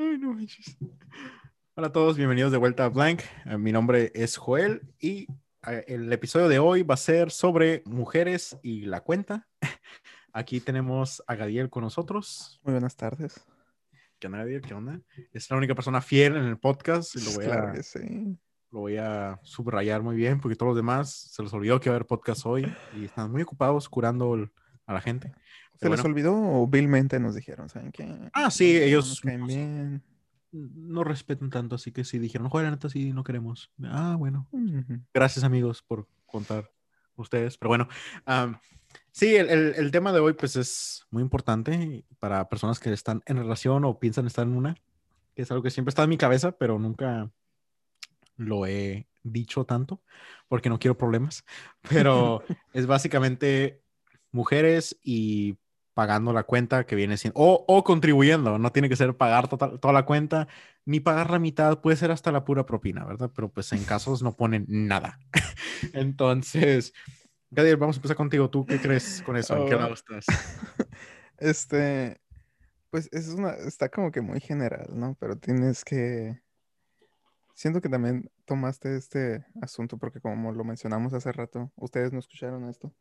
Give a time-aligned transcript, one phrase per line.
[0.00, 0.36] Ay, no
[1.74, 3.20] Hola a todos, bienvenidos de vuelta a Blank.
[3.46, 5.26] Eh, mi nombre es Joel y
[5.66, 9.48] eh, el episodio de hoy va a ser sobre mujeres y la cuenta.
[10.32, 12.60] Aquí tenemos a Gadiel con nosotros.
[12.62, 13.44] Muy buenas tardes.
[14.20, 14.62] ¿Qué onda, Gadiel?
[14.62, 15.00] ¿Qué onda?
[15.32, 17.16] Es la única persona fiel en el podcast.
[17.16, 18.38] Y lo voy claro a, que sí.
[18.70, 21.94] Lo voy a subrayar muy bien porque todos los demás se les olvidó que va
[21.94, 24.48] a haber podcast hoy y están muy ocupados curando
[24.88, 25.32] a la gente.
[25.80, 27.68] ¿Se les olvidó o vilmente nos dijeron?
[27.68, 28.30] ¿Saben qué?
[28.32, 30.02] Ah, sí, ellos no, bien.
[30.50, 33.70] no respetan tanto, así que sí dijeron, joder, neta, sí, no queremos.
[33.84, 34.48] Ah, bueno.
[35.14, 36.72] Gracias, amigos, por contar
[37.14, 37.56] ustedes.
[37.58, 37.88] Pero bueno,
[39.12, 43.22] sí, el, el, el, tema de hoy, pues es muy importante para personas que están
[43.26, 44.74] en relación o piensan estar en una,
[45.36, 47.30] que es algo que siempre está en mi cabeza, pero nunca
[48.36, 50.02] lo he dicho tanto
[50.48, 51.44] porque no quiero problemas.
[51.88, 52.42] Pero
[52.72, 53.82] es básicamente
[54.32, 55.56] mujeres y
[55.98, 59.80] pagando la cuenta que viene siendo, o, o contribuyendo, no tiene que ser pagar total,
[59.80, 60.46] toda la cuenta,
[60.84, 63.32] ni pagar la mitad, puede ser hasta la pura propina, ¿verdad?
[63.34, 65.18] Pero pues en casos no ponen nada.
[65.92, 66.94] Entonces,
[67.50, 68.48] Gadiel, vamos a empezar contigo.
[68.48, 69.56] ¿Tú qué crees con eso?
[69.56, 70.26] ¿En qué lado estás?
[71.40, 72.20] Este,
[72.90, 75.16] pues es una, está como que muy general, ¿no?
[75.20, 76.40] Pero tienes que,
[77.54, 82.68] siento que también tomaste este asunto porque como lo mencionamos hace rato, ustedes no escucharon
[82.68, 82.92] esto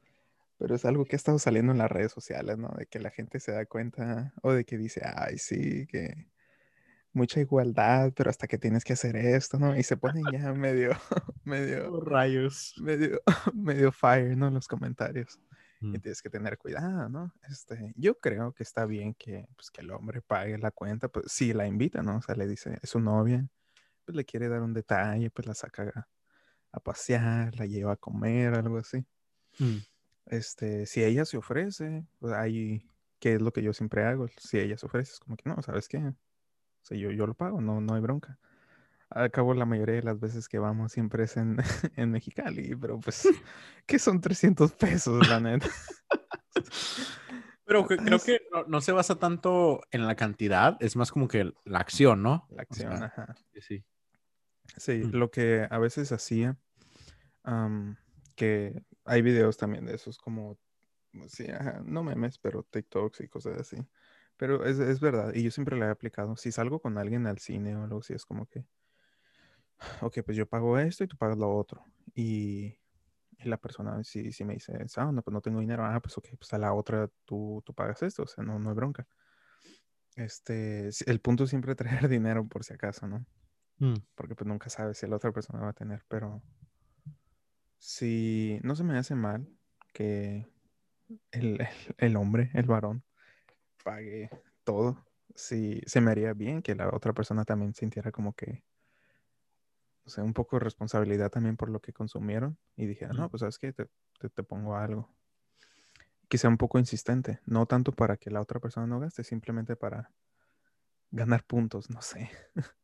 [0.57, 2.69] pero es algo que ha estado saliendo en las redes sociales, ¿no?
[2.77, 6.27] De que la gente se da cuenta o de que dice, ay, sí, que
[7.13, 9.75] mucha igualdad, pero hasta que tienes que hacer esto, ¿no?
[9.75, 10.91] Y se ponen ya medio,
[11.43, 13.21] medio, oh, rayos, medio,
[13.53, 14.49] medio fire, ¿no?
[14.49, 15.39] Los comentarios.
[15.79, 16.01] Y mm.
[16.01, 17.33] tienes que tener cuidado, ¿no?
[17.49, 21.31] Este, yo creo que está bien que, pues, que el hombre pague la cuenta, pues
[21.31, 22.17] si la invita, ¿no?
[22.17, 23.47] O sea, le dice, es su novia,
[24.05, 26.07] pues le quiere dar un detalle, pues la saca
[26.71, 29.05] a, pasear, la lleva a comer, algo así.
[29.59, 29.77] Mm.
[30.29, 32.85] Este, si ella se ofrece, pues ahí,
[33.19, 34.27] ¿qué es lo que yo siempre hago?
[34.37, 35.97] Si ella se ofrece, es como que no, ¿sabes qué?
[35.99, 36.15] O
[36.81, 38.37] sea, yo, yo lo pago, no, no hay bronca.
[39.09, 41.57] Al cabo, la mayoría de las veces que vamos siempre es en,
[41.95, 43.27] en Mexicali, pero pues,
[43.85, 45.69] ¿qué son 300 pesos, la neta?
[47.65, 51.79] Pero creo que no, se basa tanto en la cantidad, es más como que la
[51.79, 52.47] acción, ¿no?
[52.49, 53.35] La acción, ajá.
[53.61, 53.83] Sí.
[54.75, 55.11] Sí, mm.
[55.11, 56.57] lo que a veces hacía,
[58.37, 60.57] que hay videos también de esos como,
[61.27, 61.47] sí,
[61.83, 63.77] no memes, pero TikToks y cosas así.
[64.37, 66.37] Pero es, es, verdad, y yo siempre la he aplicado.
[66.37, 68.63] Si salgo con alguien al cine o algo así, es como que,
[70.01, 71.83] ok, pues yo pago esto y tú pagas lo otro.
[72.13, 72.77] Y,
[73.39, 76.15] y la persona, si, si me dice, ah, no, pues no tengo dinero, ah, pues
[76.17, 79.07] ok, pues a la otra tú, tú pagas esto, o sea, no, no hay bronca.
[80.15, 83.25] Este, el punto es siempre traer dinero por si acaso, ¿no?
[83.79, 83.95] Mm.
[84.13, 86.43] Porque pues nunca sabes si la otra persona va a tener, pero
[87.77, 89.47] si no se me hace mal
[89.93, 90.47] que
[91.31, 91.57] el,
[92.17, 93.03] hombre, el varón,
[93.83, 94.29] pague
[94.63, 95.05] todo,
[95.35, 98.63] si se me haría bien que la otra persona también sintiera como que,
[100.05, 103.41] o sea, un poco de responsabilidad también por lo que consumieron y dijera, no, pues
[103.41, 103.87] sabes que te,
[104.33, 105.09] te, pongo algo.
[106.29, 109.75] Que sea un poco insistente, no tanto para que la otra persona no gaste, simplemente
[109.75, 110.11] para
[111.11, 112.29] ganar puntos, no sé.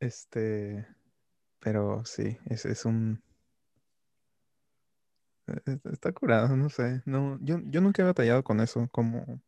[0.00, 0.86] este,
[1.60, 3.22] pero sí, es, es un,
[5.92, 7.02] está curado, no sé.
[7.04, 9.40] No, yo, yo nunca he batallado con eso, como.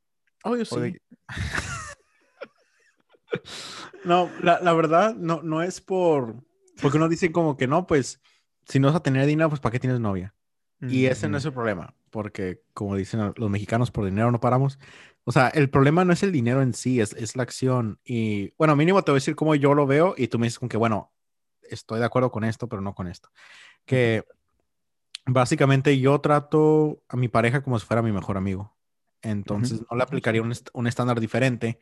[0.44, 0.98] Oh, yo sí.
[4.04, 6.42] no, la, la, verdad, no, no es por.
[6.80, 8.20] Porque uno dice como que no, pues,
[8.66, 10.34] si no vas a tener dinero, pues ¿para qué tienes novia?
[10.80, 14.78] Y ese no es el problema, porque como dicen los mexicanos, por dinero no paramos.
[15.24, 17.98] O sea, el problema no es el dinero en sí, es, es la acción.
[18.04, 20.60] Y bueno, mínimo te voy a decir cómo yo lo veo y tú me dices
[20.60, 21.12] como que, bueno,
[21.62, 23.28] estoy de acuerdo con esto, pero no con esto.
[23.84, 24.24] Que
[25.28, 28.76] básicamente yo trato a mi pareja como si fuera mi mejor amigo.
[29.22, 31.78] Entonces no le aplicaría un, un, estándar diferente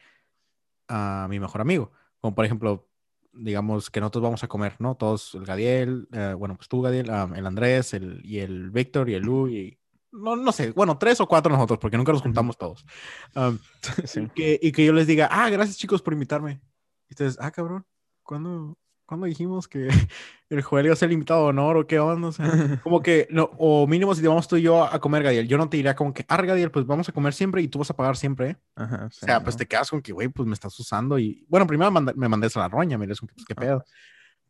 [0.88, 1.92] a mi mejor amigo.
[2.20, 2.88] Como por ejemplo,
[3.32, 4.96] digamos que nosotros vamos a comer, ¿no?
[4.96, 9.14] Todos, el Gadiel, eh, bueno, pues tú, Gadiel, el Andrés, el, y el Víctor y
[9.14, 9.78] el Lu, y
[10.12, 12.86] no, no sé, bueno, tres o cuatro nosotros, porque nunca nos juntamos todos.
[14.16, 16.60] y, que, y que yo les diga, ah, gracias chicos por invitarme.
[17.08, 17.86] Y ustedes, ah, cabrón,
[18.22, 19.88] ¿cuándo, ¿Cuándo dijimos que
[20.50, 22.28] el Joel iba a ser el invitado de honor o qué onda?
[22.28, 25.22] O sea, como que, no, o mínimo si te vamos tú y yo a comer,
[25.22, 27.68] Gadiel, yo no te diría como que, ah, Gadiel, pues vamos a comer siempre y
[27.68, 28.56] tú vas a pagar siempre, ¿eh?
[28.74, 31.66] Ajá, o sea, pues te quedas con que, güey, pues me estás usando y, bueno,
[31.66, 33.84] primero me mandes a la roña, mires, pues qué pedo.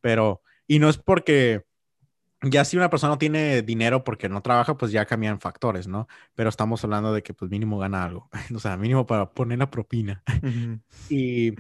[0.00, 1.64] Pero, y no es porque,
[2.43, 6.08] ya si una persona no tiene dinero porque no trabaja, pues ya cambian factores, ¿no?
[6.35, 9.70] Pero estamos hablando de que, pues mínimo gana algo, o sea, mínimo para poner la
[9.70, 10.23] propina.
[11.11, 11.53] Y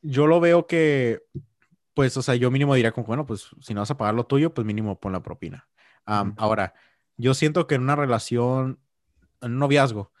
[0.00, 1.20] yo lo veo que
[1.94, 4.24] pues, o sea, yo mínimo diría como, bueno, pues si no vas a pagar lo
[4.24, 5.68] tuyo, pues mínimo pon la propina.
[6.04, 6.74] Ahora,
[7.16, 8.80] yo siento que en una relación,
[9.40, 10.12] en un noviazgo,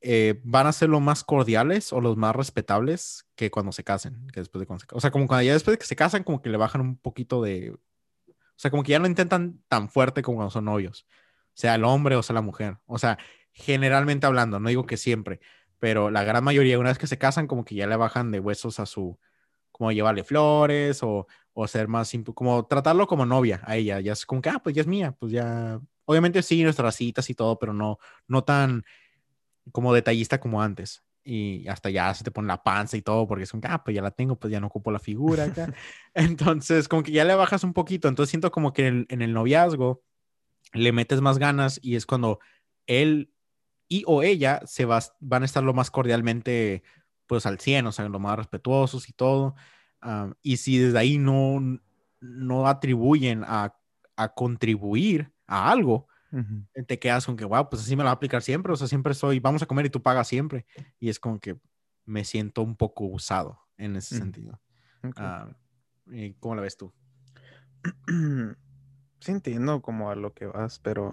[0.00, 4.26] eh, van a ser los más cordiales o los más respetables que cuando se casen,
[4.28, 6.22] que después de cuando se O sea, como cuando ya después de que se casan,
[6.22, 7.72] como que le bajan un poquito de...
[7.72, 11.06] O sea, como que ya no intentan tan fuerte como cuando son novios,
[11.54, 12.78] sea el hombre o sea la mujer.
[12.86, 13.18] O sea,
[13.52, 15.40] generalmente hablando, no digo que siempre,
[15.78, 18.40] pero la gran mayoría, una vez que se casan, como que ya le bajan de
[18.40, 19.18] huesos a su,
[19.76, 24.24] como llevarle flores o, o ser más, como tratarlo como novia a ella, ya es
[24.24, 27.58] como que, ah, pues ya es mía, pues ya, obviamente sí, nuestras citas y todo,
[27.58, 28.84] pero no, no tan
[29.72, 31.02] como detallista como antes.
[31.22, 33.94] Y hasta ya se te pone la panza y todo, porque es como, ah, pues
[33.94, 35.74] ya la tengo, pues ya no ocupo la figura acá.
[36.14, 38.08] Entonces, como que ya le bajas un poquito.
[38.08, 40.02] Entonces, siento como que en el, en el noviazgo
[40.72, 42.38] le metes más ganas y es cuando
[42.86, 43.30] él
[43.88, 46.82] y o ella se va, van a estar lo más cordialmente,
[47.26, 49.54] pues al 100, o sea, lo más respetuosos y todo.
[50.42, 51.60] y si desde ahí no,
[52.20, 53.76] no atribuyen a,
[54.16, 56.08] a contribuir a algo,
[56.86, 58.88] te quedas con que, wow, pues así me lo va a aplicar siempre, o sea,
[58.88, 60.66] siempre soy, vamos a comer y tú pagas siempre.
[60.98, 61.58] Y es como que
[62.04, 64.60] me siento un poco usado en ese sentido.
[65.16, 65.48] Ah,
[66.10, 66.92] ¿y ¿Cómo la ves tú?
[69.18, 71.10] Sí entiendo como a lo que vas, pero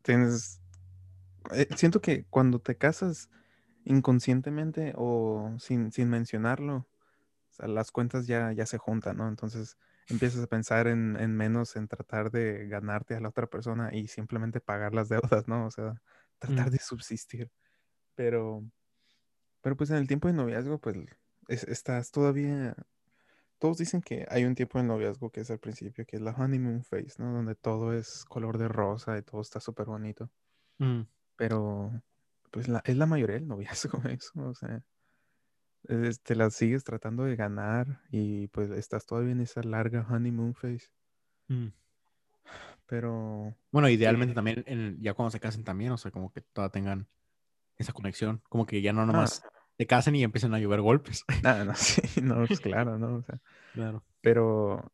[0.00, 0.62] tienes...
[1.52, 3.28] Eh, siento que cuando te casas
[3.84, 6.86] inconscientemente o sin, sin mencionarlo,
[7.58, 9.28] las cuentas ya, ya se juntan, ¿no?
[9.28, 9.76] Entonces
[10.08, 14.60] empiezas a pensar en, menos, en tratar de ganarte a la otra persona y simplemente
[14.60, 15.66] pagar las deudas, ¿no?
[15.66, 15.94] O sea,
[16.38, 17.50] tratar de subsistir.
[18.14, 18.64] Pero,
[19.60, 21.06] pero pues en el tiempo de noviazgo, pues
[21.48, 22.74] estás todavía...
[23.58, 26.32] Todos dicen que hay un tiempo de noviazgo que es al principio, que es la
[26.32, 27.32] honeymoon phase, ¿no?
[27.32, 30.30] Donde todo es color de rosa y todo está súper bonito.
[30.78, 31.02] Mm.
[31.36, 31.92] Pero,
[32.52, 34.84] pues la, es la mayoría del noviazgo eso, o sea
[36.22, 40.88] te la sigues tratando de ganar y pues estás todavía en esa larga honeymoon phase.
[41.48, 41.68] Mm.
[42.86, 43.56] Pero...
[43.70, 44.64] Bueno, idealmente también,
[45.00, 47.08] ya cuando se casen también, o sea, como que todas tengan
[47.78, 49.48] esa conexión, como que ya no nomás ah.
[49.78, 51.24] se casen y empiecen a llover golpes.
[51.42, 53.16] No, no, sí, no, pues claro, ¿no?
[53.16, 53.40] O sea,
[53.72, 54.04] claro.
[54.20, 54.92] Pero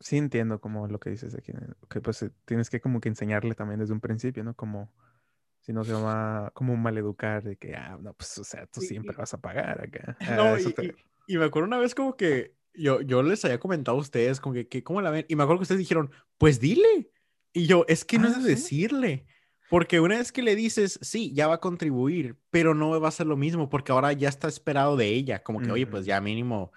[0.00, 1.52] sí entiendo como lo que dices aquí,
[1.88, 4.54] que pues eh, tienes que como que enseñarle también desde un principio, ¿no?
[4.54, 4.90] Como
[5.66, 9.16] si no se va como maleducar de que, ah, no, pues, o sea, tú siempre
[9.16, 10.16] vas a pagar acá.
[10.36, 10.58] No, ah,
[11.26, 14.54] y, me acuerdo una vez como que yo, yo les había comentado a ustedes, como
[14.54, 15.26] que, ¿cómo la ven?
[15.28, 17.10] Y me acuerdo que ustedes dijeron, pues dile.
[17.52, 19.26] Y yo, es que no es ah, de decirle.
[19.68, 23.10] Porque una vez que le dices, sí, ya va a contribuir, pero no va a
[23.10, 26.20] ser lo mismo, porque ahora ya está esperado de ella, como que, oye, pues ya
[26.20, 26.70] mínimo,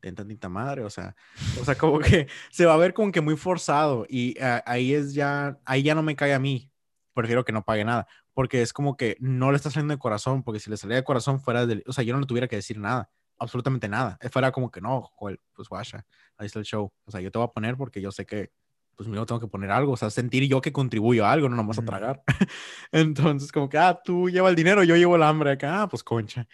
[0.00, 1.16] ten tantita madre, o sea,
[1.58, 4.92] o sea, como que se va a ver como que muy forzado y ah, ahí
[4.92, 6.70] es ya, ahí ya no me cae a mí,
[7.14, 10.42] prefiero que no pague nada, porque es como que no le está saliendo de corazón,
[10.42, 12.56] porque si le salía de corazón fuera de, o sea, yo no le tuviera que
[12.56, 16.04] decir nada, absolutamente nada, eh, fuera como que no, joder, pues guacha,
[16.36, 18.50] ahí está el show, o sea, yo te voy a poner porque yo sé que,
[18.96, 21.56] pues mío tengo que poner algo, o sea, sentir yo que contribuyo a algo, no
[21.56, 22.22] nomás a tragar.
[22.92, 26.04] Entonces, como que, ah, tú lleva el dinero, yo llevo el hambre acá, ah, pues
[26.04, 26.46] concha,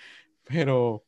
[0.45, 1.05] pero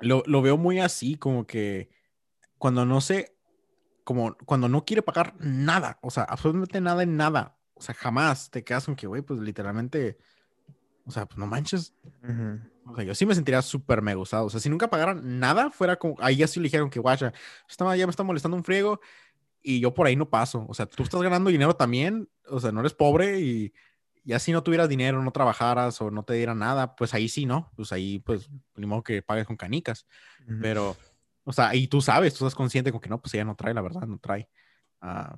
[0.00, 1.90] lo, lo veo muy así, como que
[2.58, 3.36] cuando no sé,
[4.04, 8.50] como cuando no quiere pagar nada, o sea, absolutamente nada en nada, o sea, jamás
[8.50, 10.18] te quedas con que, güey, pues literalmente,
[11.06, 11.94] o sea, pues no manches.
[12.84, 14.44] O sea, yo sí me sentiría súper mega usado.
[14.44, 17.32] O sea, si nunca pagaran nada, fuera como, ahí ya sí le dijeron que, guacha,
[17.96, 19.00] ya me está molestando un friego
[19.62, 20.66] y yo por ahí no paso.
[20.68, 23.72] O sea, tú estás ganando dinero también, o sea, no eres pobre y,
[24.24, 27.46] ya si no tuvieras dinero, no trabajaras o no te dieran nada, pues ahí sí,
[27.46, 27.70] ¿no?
[27.76, 30.06] Pues ahí, pues, ni modo que pagues con canicas.
[30.60, 30.98] Pero,
[31.44, 33.72] o sea, y tú sabes, tú estás consciente con que no, pues ella no trae,
[33.72, 34.50] la verdad, no trae.
[35.00, 35.34] Uh,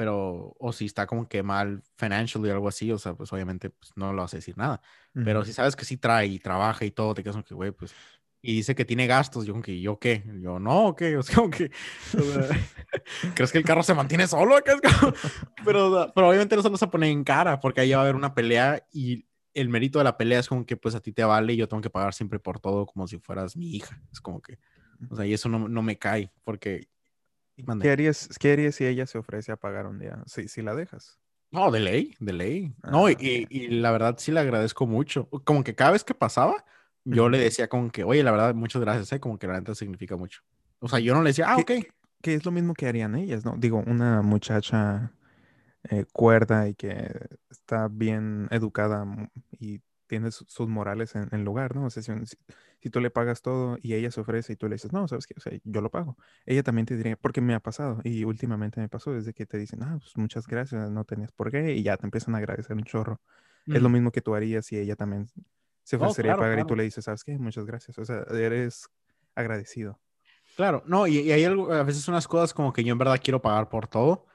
[0.00, 3.68] pero, o si está como que mal financially o algo así, o sea, pues obviamente
[3.68, 4.80] pues, no lo vas a decir nada.
[5.12, 7.70] Pero si sabes que sí trae y trabaja y todo, te quedas como que, güey,
[7.70, 7.94] pues,
[8.40, 10.24] y dice que tiene gastos, yo como que, ¿yo qué?
[10.40, 11.14] Yo, no, ¿qué?
[11.18, 11.70] O sea, como que,
[13.34, 14.56] ¿crees que el carro se mantiene solo?
[15.66, 18.16] pero, pero obviamente no se nos a poner en cara, porque ahí va a haber
[18.16, 21.24] una pelea y el mérito de la pelea es como que, pues, a ti te
[21.24, 24.00] vale y yo tengo que pagar siempre por todo como si fueras mi hija.
[24.10, 24.58] Es como que,
[25.10, 26.88] o sea, y eso no, no me cae, porque
[27.80, 30.22] ¿Qué harías, ¿Qué harías, si ella se ofrece a pagar un día?
[30.26, 31.18] Si, si la dejas.
[31.50, 32.74] No, de ley, de ley.
[32.84, 35.28] no, y, ah, y, la verdad sí le agradezco mucho.
[35.44, 36.64] Como que cada vez que pasaba,
[37.04, 39.20] yo le decía como que, oye, la verdad, muchas gracias, ¿eh?
[39.20, 40.42] como que la neta significa mucho.
[40.78, 41.72] O sea, yo no le decía, ah, ok.
[42.22, 43.56] Que es lo mismo que harían ellas, ¿no?
[43.56, 45.12] Digo, una muchacha
[45.84, 49.06] eh, cuerda y que está bien educada
[49.58, 51.84] y tiene sus morales en, en lugar, ¿no?
[51.84, 52.12] O sea, si,
[52.80, 55.24] si, tú le pagas todo y ella se ofrece y tú le dices, no, ¿sabes
[55.24, 55.34] qué?
[55.36, 56.16] O sea, yo lo pago.
[56.46, 59.56] Ella también te diría, porque me ha pasado y últimamente me pasó desde que te
[59.56, 62.76] dicen, ah, pues muchas gracias, no tenías por qué y ya te empiezan a agradecer
[62.76, 63.20] un chorro.
[63.68, 65.28] Es lo mismo que tú harías si ella también
[65.84, 67.38] se ofrecería a pagar y tú le dices, ¿sabes qué?
[67.38, 67.96] Muchas gracias.
[67.98, 68.90] O sea, eres
[69.36, 70.00] agradecido.
[70.56, 73.40] Claro, no, y, hay algo, a veces unas cosas como que yo en verdad quiero
[73.40, 74.26] pagar por todo,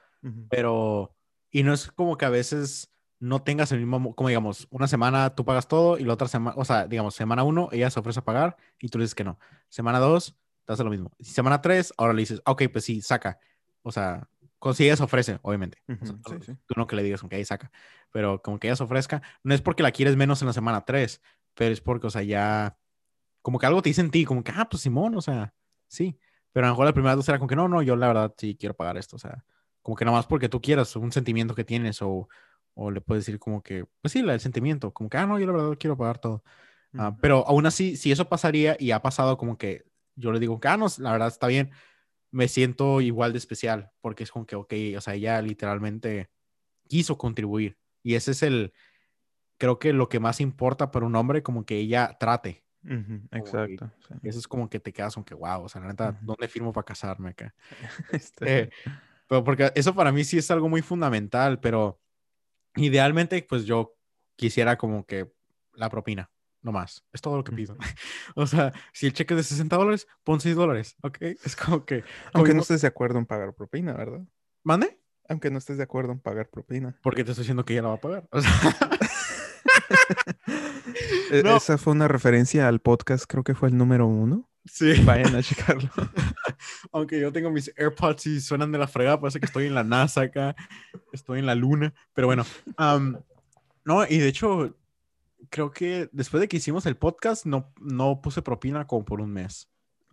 [0.50, 1.14] pero,
[1.52, 2.95] y no es como que a veces
[3.26, 6.56] no tengas el mismo, como digamos, una semana tú pagas todo y la otra semana,
[6.58, 9.24] o sea, digamos, semana uno ella se ofrece a pagar y tú le dices que
[9.24, 9.40] no.
[9.68, 11.12] Semana dos, te hace lo mismo.
[11.20, 13.40] Semana tres, ahora le dices, ok, pues sí, saca.
[13.82, 14.30] O sea,
[14.74, 15.80] si ella se ofrece, obviamente.
[15.88, 17.72] Tú no que le digas, ahí saca.
[18.12, 20.86] Pero como que ella se ofrezca, no es porque la quieres menos en la semana
[20.86, 21.22] tres,
[21.56, 22.78] pero es porque, o sea, ya,
[23.42, 25.54] como que algo te dice en ti, como que, ah, pues Simón, o sea,
[25.88, 26.20] sí.
[26.52, 28.34] Pero a lo mejor la primera dos era como que no, no, yo la verdad
[28.38, 29.44] sí quiero pagar esto, o sea,
[29.82, 32.30] como que nada más porque tú quieras, un sentimiento que tienes o,
[32.76, 35.48] o le puedes decir como que, pues sí, el sentimiento, como que, ah, no, yo
[35.48, 36.44] la verdad quiero pagar todo.
[36.98, 39.84] Ah, pero aún así, si eso pasaría y ha pasado como que
[40.16, 41.72] yo le digo ah, no, la verdad está bien,
[42.32, 46.30] me siento igual de especial, porque es como que, ok, o sea, ella literalmente
[46.88, 47.78] quiso contribuir.
[48.04, 48.74] Y ese es el,
[49.58, 52.64] creo que lo que más importa para un hombre, como que ella trate.
[53.32, 53.92] exacto.
[54.22, 56.72] Eso es como que te quedas como que, wow, o sea, la neta, ¿dónde firmo
[56.74, 57.54] para casarme acá?
[58.12, 58.70] Este, eh,
[59.28, 62.00] pero porque eso para mí sí es algo muy fundamental, pero
[62.76, 63.96] idealmente, pues yo
[64.36, 65.32] quisiera como que
[65.74, 66.30] la propina,
[66.62, 67.04] no más.
[67.14, 67.78] Es todo lo que pido.
[68.36, 71.18] o sea, si el cheque es de 60 dólares, pon 6 dólares, ¿ok?
[71.46, 72.04] Es como que...
[72.34, 74.22] Aunque no estés de acuerdo en pagar propina, ¿verdad?
[74.64, 75.00] ¿Mande?
[75.28, 76.98] Aunque no estés de acuerdo en pagar propina.
[77.02, 78.28] Porque te estoy diciendo que ella la va a pagar.
[78.32, 78.52] O sea...
[81.32, 84.50] E, esa fue una referencia al podcast, creo que fue el número uno.
[84.66, 85.04] Sí.
[85.04, 85.90] Vayan a checarlo.
[86.92, 89.84] Aunque yo tengo mis AirPods y suenan de la fregada, parece que estoy en la
[89.84, 90.56] NASA acá,
[91.12, 92.46] estoy en la luna, pero bueno.
[93.86, 94.76] no, y de hecho,
[95.50, 99.32] creo que después de que hicimos el podcast, no, no puse propina como por un
[99.32, 99.70] mes.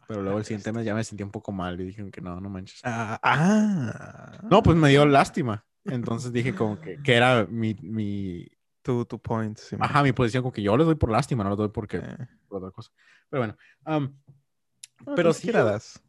[0.08, 2.40] Pero luego el siguiente mes ya me sentí un poco mal y dije que no,
[2.40, 2.80] no manches.
[2.84, 4.40] Ah, ah.
[4.50, 5.64] No, pues me dio lástima.
[5.84, 8.46] Entonces dije como que, que era mi, mi...
[8.82, 9.58] Tu, tu point.
[9.78, 12.28] Ajá, mi posición como que yo les doy por lástima, no les doy porque eh.
[12.48, 12.90] por otra cosa.
[13.30, 13.54] Pero
[13.86, 14.08] bueno.
[15.14, 16.02] pero si das.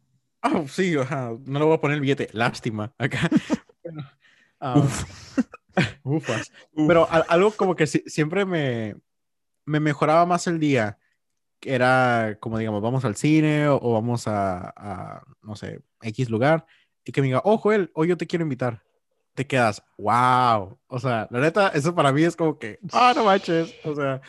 [0.46, 2.28] Ah, sí, ajá, no le voy a poner el billete.
[2.32, 2.92] Lástima.
[2.98, 3.30] Acá.
[3.82, 4.04] bueno,
[6.02, 6.52] ufas.
[6.74, 8.94] Pero algo como que siempre me,
[9.64, 10.98] me mejoraba más el día.
[11.62, 16.66] Era como, digamos, vamos al cine o, vamos a, a, no sé, X lugar.
[17.06, 18.84] Y que me diga, oh, Joel, hoy yo te quiero invitar
[19.34, 20.78] te quedas, wow.
[20.86, 23.74] O sea, la neta, eso para mí es como que, ah, no manches.
[23.84, 24.20] O sea,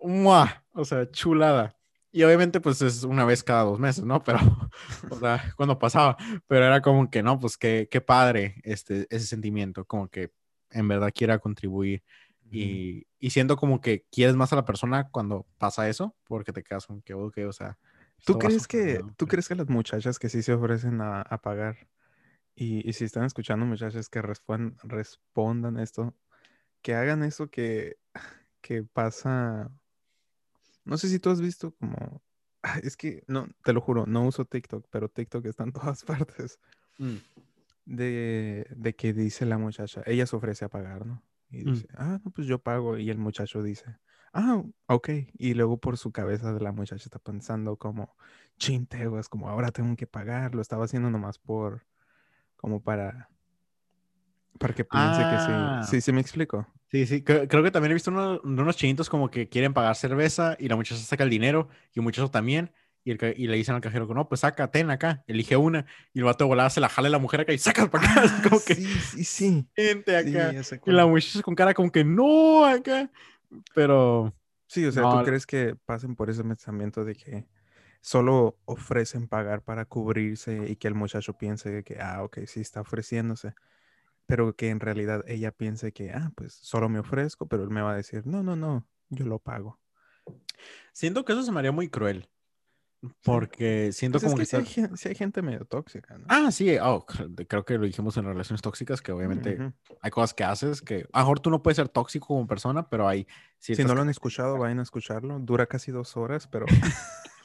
[0.00, 0.64] ¡mua!
[0.72, 1.75] o sea, chulada.
[2.12, 4.22] Y obviamente, pues es una vez cada dos meses, ¿no?
[4.22, 4.38] Pero,
[5.10, 9.26] o sea, cuando pasaba, pero era como que, no, pues qué, qué padre este, ese
[9.26, 10.32] sentimiento, como que
[10.70, 12.02] en verdad quiera contribuir.
[12.48, 16.62] Y, y siento como que quieres más a la persona cuando pasa eso, porque te
[16.62, 17.76] quedas como que, ok, o sea.
[18.24, 21.76] ¿Tú crees que, ¿tú crees que las muchachas que sí se ofrecen a, a pagar
[22.58, 26.16] y, si están escuchando, muchachos, que respondan, respondan esto,
[26.80, 27.98] que hagan eso que,
[28.62, 29.70] que pasa.
[30.86, 32.22] No sé si tú has visto como.
[32.82, 36.58] Es que, no, te lo juro, no uso TikTok, pero TikTok está en todas partes.
[36.98, 37.16] Mm.
[37.84, 41.22] De, de, que dice la muchacha, ella se ofrece a pagar, ¿no?
[41.50, 41.72] Y mm.
[41.72, 42.98] dice, ah, no, pues yo pago.
[42.98, 43.98] Y el muchacho dice,
[44.32, 45.08] ah, ok.
[45.38, 48.16] Y luego por su cabeza de la muchacha está pensando como,
[48.58, 50.54] chinteguas, como ahora tengo que pagar.
[50.54, 51.86] Lo estaba haciendo nomás por
[52.56, 53.28] como para,
[54.58, 55.50] para que piense que sí.
[55.50, 55.86] Ah.
[55.88, 56.66] Sí, sí me explico.
[56.88, 60.68] Sí, sí, creo, que también he visto unos chinitos como que quieren pagar cerveza y
[60.68, 62.72] la muchacha saca el dinero y un muchacho también.
[63.04, 65.86] Y, el, y, le dicen al cajero que no, pues saca, ten acá, elige una.
[66.12, 68.22] Y el vato de volada se la jala la mujer acá y saca para acá.
[68.26, 69.68] Ah, como que, sí, sí, sí.
[69.76, 70.52] Gente acá.
[70.86, 73.10] y la muchacha con cara como que no acá.
[73.74, 74.34] Pero.
[74.68, 77.46] Sí, o sea, ¿tú crees que pasen por ese pensamiento de que
[78.00, 82.80] solo ofrecen pagar para cubrirse y que el muchacho piense que, ah, ok, sí está
[82.80, 83.54] ofreciéndose,
[84.26, 87.82] pero que en realidad ella piense que, ah, pues solo me ofrezco, pero él me
[87.82, 89.80] va a decir, no, no, no, yo lo pago.
[90.92, 92.28] Siento que eso se me haría muy cruel.
[93.22, 94.46] Porque siento pues como que,
[94.96, 96.24] si, hay, gente medio tóxica, ¿no?
[96.28, 100.42] Ah, sí, oh, creo que lo dijimos en relaciones tóxicas, que obviamente hay cosas que
[100.42, 103.26] haces que a lo mejor tú no puedes ser tóxico como persona, pero hay...
[103.58, 105.38] Si no lo han escuchado, vayan a escucharlo.
[105.38, 106.66] Dura casi dos horas, pero...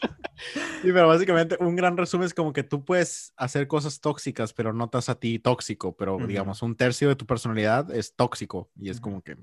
[0.81, 4.73] Sí, pero básicamente un gran resumen es como que tú puedes hacer cosas tóxicas, pero
[4.73, 8.89] no estás a ti tóxico, pero digamos, un tercio de tu personalidad es tóxico y
[8.89, 9.37] es como que...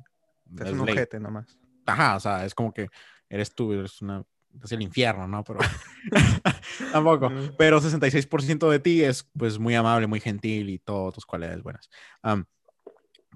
[0.58, 1.58] Es, un ojete nomás.
[1.86, 2.88] Ajá, o sea, es como que
[3.28, 4.24] eres tú, eres una...
[4.64, 5.44] Es el infierno, ¿no?
[5.44, 5.60] Pero
[6.92, 7.30] tampoco.
[7.56, 11.88] Pero 66% de ti es pues muy amable, muy gentil y todas tus cualidades buenas.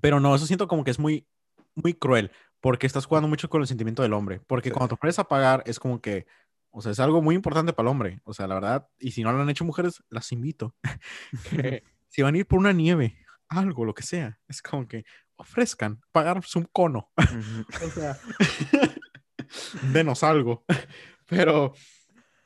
[0.00, 1.26] pero no, eso siento como que es muy,
[1.74, 4.40] muy cruel porque estás jugando mucho con el sentimiento del hombre.
[4.46, 6.26] Porque cuando te ofreces a pagar es como que
[6.72, 8.20] o sea, es algo muy importante para el hombre.
[8.24, 10.74] O sea, la verdad, y si no lo han hecho mujeres, las invito.
[12.08, 15.04] si van a ir por una nieve, algo, lo que sea, es como que
[15.36, 17.10] ofrezcan, pagarnos un cono.
[17.84, 18.18] o sea,
[19.92, 20.64] denos algo.
[21.26, 21.74] Pero,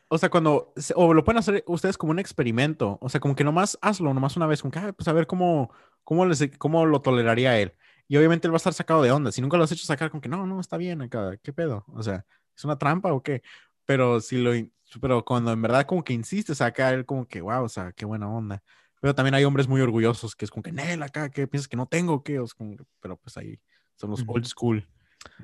[0.09, 3.45] o sea, cuando, o lo pueden hacer ustedes como un experimento, o sea, como que
[3.45, 5.71] nomás hazlo, nomás una vez, como que, pues a ver cómo,
[6.05, 7.75] cómo, les, cómo lo toleraría él.
[8.09, 9.33] Y obviamente él va a estar sacado de onda.
[9.33, 11.85] Si nunca lo has hecho sacar, con que no, no, está bien acá, ¿qué pedo?
[11.89, 12.25] O sea,
[12.57, 13.43] ¿es una trampa o qué?
[13.87, 14.53] Pero si lo,
[15.01, 18.05] pero cuando en verdad como que insistes acá, él como que, wow, o sea, qué
[18.05, 18.63] buena onda.
[19.01, 21.77] Pero también hay hombres muy orgullosos que es como que, Nel, acá, ¿qué piensas que
[21.77, 22.23] no tengo?
[22.23, 22.39] ¿Qué?
[22.39, 22.57] O sea,
[23.01, 23.59] pero pues ahí
[23.95, 24.87] son los old school.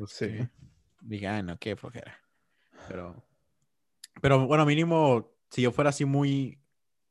[0.07, 0.49] sí.
[1.01, 2.17] Diga, no, qué flojera.
[2.89, 3.25] Pero,
[4.21, 6.59] pero bueno, mínimo, si yo fuera así muy,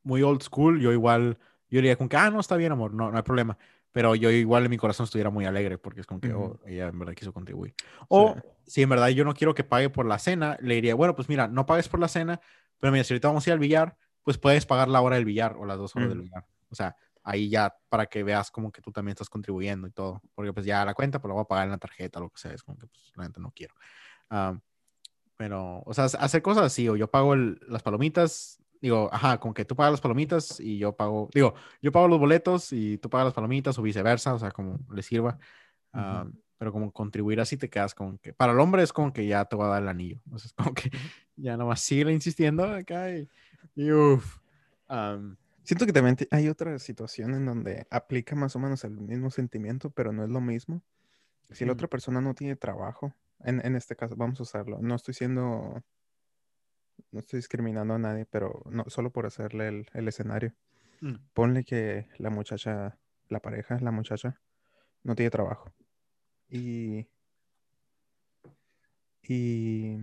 [0.03, 1.38] muy old school, yo igual,
[1.69, 3.57] yo diría como que, ah, no, está bien, amor, no, no hay problema.
[3.91, 6.88] Pero yo igual en mi corazón estuviera muy alegre porque es como que oh, ella
[6.88, 7.74] en verdad quiso contribuir.
[8.07, 11.15] O si en verdad yo no quiero que pague por la cena, le diría, bueno,
[11.15, 12.39] pues mira, no pagues por la cena,
[12.79, 15.25] pero mira, si ahorita vamos a ir al billar, pues puedes pagar la hora del
[15.25, 16.45] billar o las dos horas del billar.
[16.69, 20.21] O sea, ahí ya para que veas como que tú también estás contribuyendo y todo.
[20.33, 22.39] Porque pues ya la cuenta, pues la voy a pagar en la tarjeta, lo que
[22.39, 22.53] sea.
[22.53, 23.75] Es como que pues la gente no quiero.
[25.36, 29.63] pero, o sea, hacer cosas así, o yo pago las palomitas, digo, ajá, como que
[29.63, 33.25] tú pagas las palomitas y yo pago, digo, yo pago los boletos y tú pagas
[33.25, 35.38] las palomitas o viceversa, o sea, como le sirva.
[36.57, 39.45] pero como contribuir así te quedas como que, para el hombre es como que ya
[39.45, 40.19] te va a dar el anillo.
[40.31, 40.89] O sea, es como que
[41.35, 43.29] ya nomás sigue insistiendo acá y,
[43.91, 44.38] uff.
[45.63, 49.91] Siento que también hay otra situación en donde aplica más o menos el mismo sentimiento,
[49.91, 50.81] pero no es lo mismo.
[51.51, 54.79] Si la otra persona no tiene trabajo, en, en, este caso, vamos a usarlo.
[54.81, 55.83] No estoy siendo,
[57.12, 60.53] no estoy discriminando a nadie, pero no, solo por hacerle el, el escenario.
[61.01, 61.15] Mm.
[61.33, 64.39] Ponle que la muchacha, la pareja, la muchacha,
[65.03, 65.74] no tiene trabajo.
[66.50, 67.07] Y,
[69.24, 69.98] y,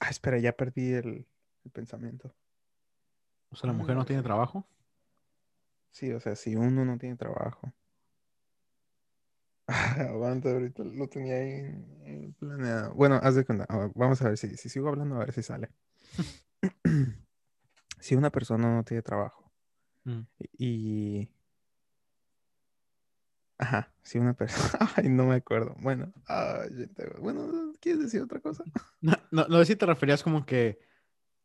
[0.00, 1.26] ah, espera, ya perdí el,
[1.64, 2.34] el pensamiento.
[3.50, 4.66] O sea, la mujer no tiene trabajo.
[5.90, 7.72] Sí, o sea, si uno no tiene trabajo.
[9.98, 12.94] Aguanta, ahorita lo tenía ahí planeado.
[12.94, 13.66] Bueno, haz de cuenta.
[13.94, 15.70] Vamos a ver si, si sigo hablando, a ver si sale.
[18.00, 19.50] si una persona no tiene trabajo
[20.04, 20.20] mm.
[20.58, 21.28] y...
[23.60, 24.70] Ajá, si una persona...
[24.96, 25.74] Ay, no me acuerdo.
[25.80, 26.12] Bueno,
[27.20, 28.64] bueno, ¿quieres decir otra cosa?
[29.00, 30.80] No, no, no sé si te referías como que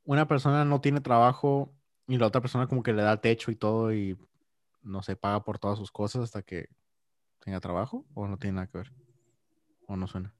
[0.05, 1.73] una persona no tiene trabajo
[2.07, 4.17] y la otra persona como que le da techo y todo y
[4.81, 6.69] no se paga por todas sus cosas hasta que
[7.39, 8.91] tenga trabajo o no tiene nada que ver?
[9.87, 10.33] ¿O no suena?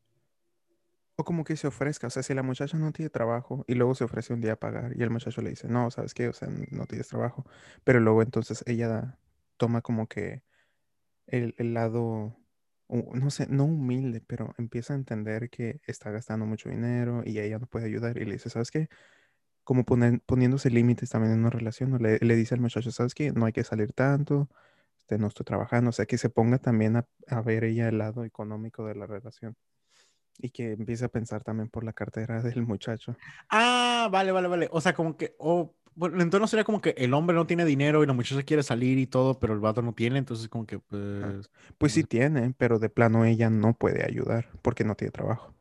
[1.16, 3.94] O como que se ofrezca, o sea, si la muchacha no tiene trabajo y luego
[3.96, 6.28] se ofrece un día a pagar y el muchacho le dice, no, ¿sabes qué?
[6.28, 7.46] O sea, no tienes trabajo,
[7.84, 9.20] pero luego entonces ella
[9.58, 10.44] toma como que
[11.28, 12.36] el, el lado,
[12.90, 17.60] no sé, no humilde, pero empieza a entender que está gastando mucho dinero y ella
[17.60, 18.90] no puede ayudar y le dice, ¿sabes qué?
[19.64, 23.32] como poniéndose límites también en una relación, le, le, dice al muchacho, ¿sabes qué?
[23.32, 24.50] No hay que salir tanto,
[25.00, 27.98] este, no estoy trabajando, o sea, que se ponga también a, a, ver ella el
[28.00, 29.56] lado económico de la relación
[30.40, 33.16] y que empiece a pensar también por la cartera del muchacho.
[33.50, 36.96] Ah, vale, vale, vale, o sea, como que, oh, bueno, entonces no sería como que
[36.98, 39.82] el hombre no tiene dinero y la muchacha quiere salir y todo, pero el vato
[39.82, 41.50] no tiene, entonces como que, pues...
[41.78, 45.54] Pues sí tiene, pero de plano ella no puede ayudar porque no tiene trabajo.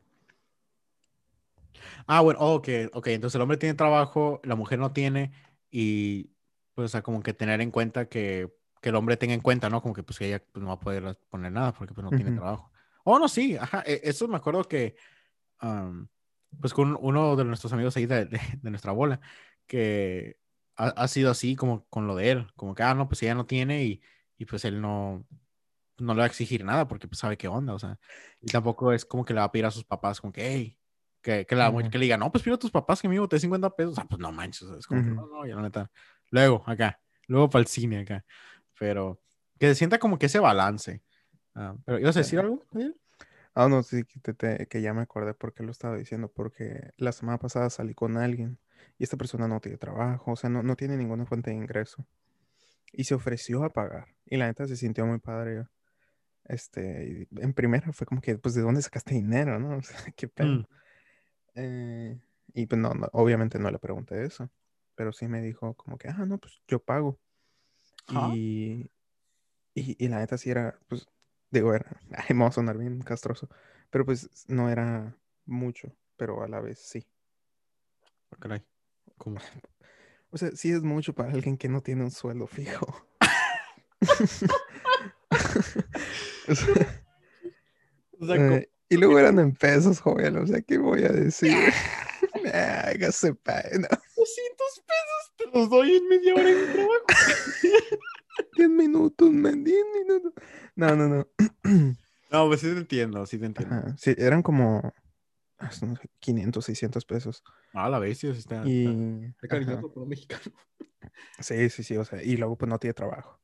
[2.07, 3.07] Ah, bueno, ok, ok.
[3.07, 5.31] Entonces el hombre tiene trabajo, la mujer no tiene,
[5.69, 6.31] y
[6.73, 9.69] pues, o sea, como que tener en cuenta que, que el hombre tenga en cuenta,
[9.69, 9.81] ¿no?
[9.81, 12.31] Como que pues ella pues, no va a poder poner nada porque pues no tiene
[12.31, 12.71] trabajo.
[13.03, 13.83] Oh, no, sí, ajá.
[13.85, 14.95] E, eso me acuerdo que,
[16.59, 18.39] pues con uno de nuestros amigos ahí de, de,
[18.69, 19.19] nuestra bola,
[19.67, 20.37] que
[20.75, 23.35] ha, ha, sido así como con lo de él, como que, ah, no, pues ella
[23.35, 24.01] no tiene y,
[24.37, 25.25] y pues él no,
[25.97, 27.99] no le va a exigir nada porque pues sabe qué onda, o sea,
[28.41, 30.79] y tampoco es como que le va a pedir a sus papás como que, hey,
[31.23, 33.39] que, que, la, que le diga, no, pues pido a tus papás que me te
[33.39, 33.97] 50 pesos.
[33.97, 35.89] Ah, pues no manches, es como que no, no, ya la neta.
[36.29, 38.25] Luego, acá, luego para el cine acá.
[38.77, 39.21] Pero
[39.57, 41.01] que se sienta como que ese balance.
[41.55, 42.63] Ah, pero, ¿ibas a decir algo?
[43.55, 46.31] Ah, no, sí, que, que ya me acordé por qué lo estaba diciendo.
[46.31, 48.57] Porque la semana pasada salí con alguien
[48.97, 52.05] y esta persona no tiene trabajo, o sea, no, no tiene ninguna fuente de ingreso.
[52.91, 54.07] Y se ofreció a pagar.
[54.25, 55.65] Y la neta se sintió muy padre.
[56.45, 59.77] Este, en primera fue como que, pues, ¿de dónde sacaste dinero, no?
[59.77, 60.57] O sea, qué pena.
[60.57, 60.65] Mm.
[61.55, 62.19] Eh,
[62.53, 64.49] y pues no, obviamente no le pregunté eso,
[64.95, 67.19] pero sí me dijo como que, ah, no, pues yo pago.
[68.33, 68.91] Y,
[69.73, 71.07] y, la neta sí era, pues,
[71.53, 71.85] digo, era,
[72.17, 73.49] ay, me va a sonar bien castroso,
[73.89, 77.07] pero pues no era mucho, pero a la vez sí.
[78.31, 78.63] Ah, caray,
[79.17, 79.39] ¿cómo?
[80.35, 83.07] O sea, sí es mucho para alguien que no tiene un sueldo fijo.
[86.49, 86.55] o
[88.25, 90.37] sea, eh, y luego eran en pesos, joven.
[90.37, 91.55] O sea, ¿qué voy a decir?
[92.51, 93.87] Hágase pena.
[94.15, 97.05] 200 pesos te los doy en media hora en trabajo.
[98.55, 100.33] 10 minutos, man, 10 minutos.
[100.75, 101.27] No, no, no.
[102.31, 103.93] No, pues sí te entiendo, sí te entiendo.
[103.95, 104.91] Sí, eran como
[106.17, 107.43] 500, 600 pesos.
[107.73, 108.63] Ah, la bestia está.
[108.65, 109.25] Y...
[109.35, 110.41] Está cariñoso por un mexicano.
[111.39, 113.37] Sí, sí, sí, o sea, y luego pues no tiene trabajo.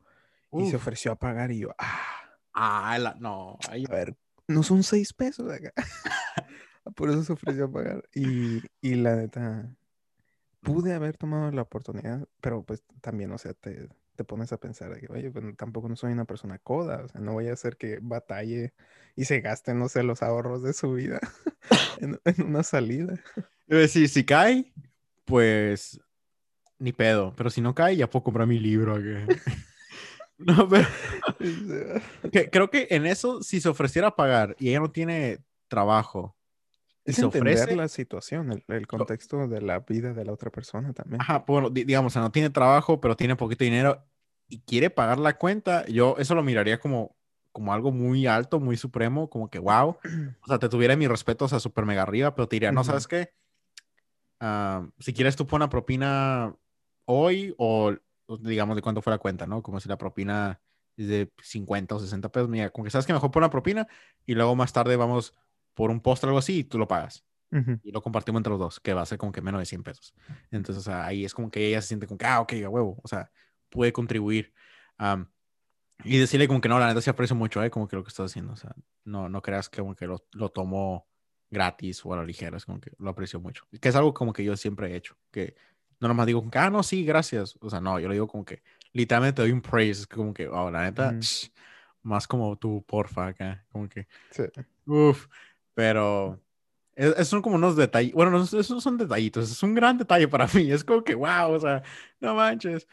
[0.53, 2.01] Y se ofreció a pagar y yo, ah.
[2.53, 3.59] Ah, la, no.
[3.67, 4.17] A ver,
[4.47, 5.73] no son seis pesos acá.
[6.95, 8.03] Por eso se ofreció a pagar.
[8.15, 9.69] Y, y la neta,
[10.61, 13.89] pude haber tomado la oportunidad, pero pues también, o sea, te,
[14.19, 17.07] te pones a pensar de que, oye, pues tampoco no soy una persona coda, o
[17.07, 18.73] sea, no voy a hacer que batalle
[19.15, 21.21] y se gaste, no sé, los ahorros de su vida
[22.01, 23.17] en, una salida.
[23.87, 24.73] Si, si cae,
[25.23, 26.01] pues
[26.79, 28.97] ni pedo, pero si no cae, ya puedo comprar mi libro.
[30.37, 30.85] no, pero
[32.51, 36.35] creo que en eso, si se ofreciera a pagar y ella no tiene trabajo,
[37.09, 40.93] es se entender ofrece, la situación, el, contexto de la vida de la otra persona
[40.93, 41.21] también.
[41.21, 44.05] Ajá, bueno, digamos, no tiene trabajo, pero tiene poquito dinero
[44.47, 47.15] y quiere pagar la cuenta, yo eso lo miraría como,
[47.51, 49.97] como algo muy alto, muy supremo, como que wow.
[50.43, 52.83] O sea, te tuviera mi respeto, o sea, súper mega arriba, pero te diría, no,
[52.83, 53.31] ¿sabes qué?
[54.39, 56.55] Ah, si quieres tú pon una propina
[57.05, 57.93] hoy o
[58.39, 59.61] digamos de cuánto fue la cuenta, ¿no?
[59.61, 60.61] Como si la propina
[60.95, 63.87] es de 50 o 60 pesos, mira, como que sabes que mejor pon una propina
[64.25, 65.33] y luego más tarde vamos
[65.79, 67.25] por un postre o algo así y tú lo pagas.
[67.83, 69.83] Y lo compartimos entre los dos, que va a ser como que menos de 100
[69.83, 70.13] pesos.
[70.51, 73.07] Entonces, ahí es como que ella se siente como que, ah, ok, a huevo, o
[73.07, 73.31] sea,
[73.69, 74.53] puede contribuir.
[76.03, 77.69] y decirle como que no, la neta sí aprecio mucho, ¿eh?
[77.69, 80.27] Como que lo que estás haciendo, o sea, no, no creas que como que lo,
[80.33, 81.07] lo tomo
[81.49, 83.65] gratis o a la ligera, es como que lo aprecio mucho.
[83.79, 85.55] Que es algo como que yo siempre he hecho, que
[86.01, 87.57] no nomás digo como que, ah, no, sí, gracias.
[87.61, 90.33] O sea, no, yo le digo como que literalmente te doy un praise, es como
[90.33, 91.17] que, oh, la neta,
[92.01, 94.43] más como tú, porfa, acá, como que, sí.
[94.85, 95.27] uff,
[95.79, 96.37] pero
[96.93, 100.69] esos son como unos detalles, bueno, esos son detallitos, es un gran detalle para mí,
[100.69, 101.81] es como que, wow, o sea,
[102.19, 102.85] no manches,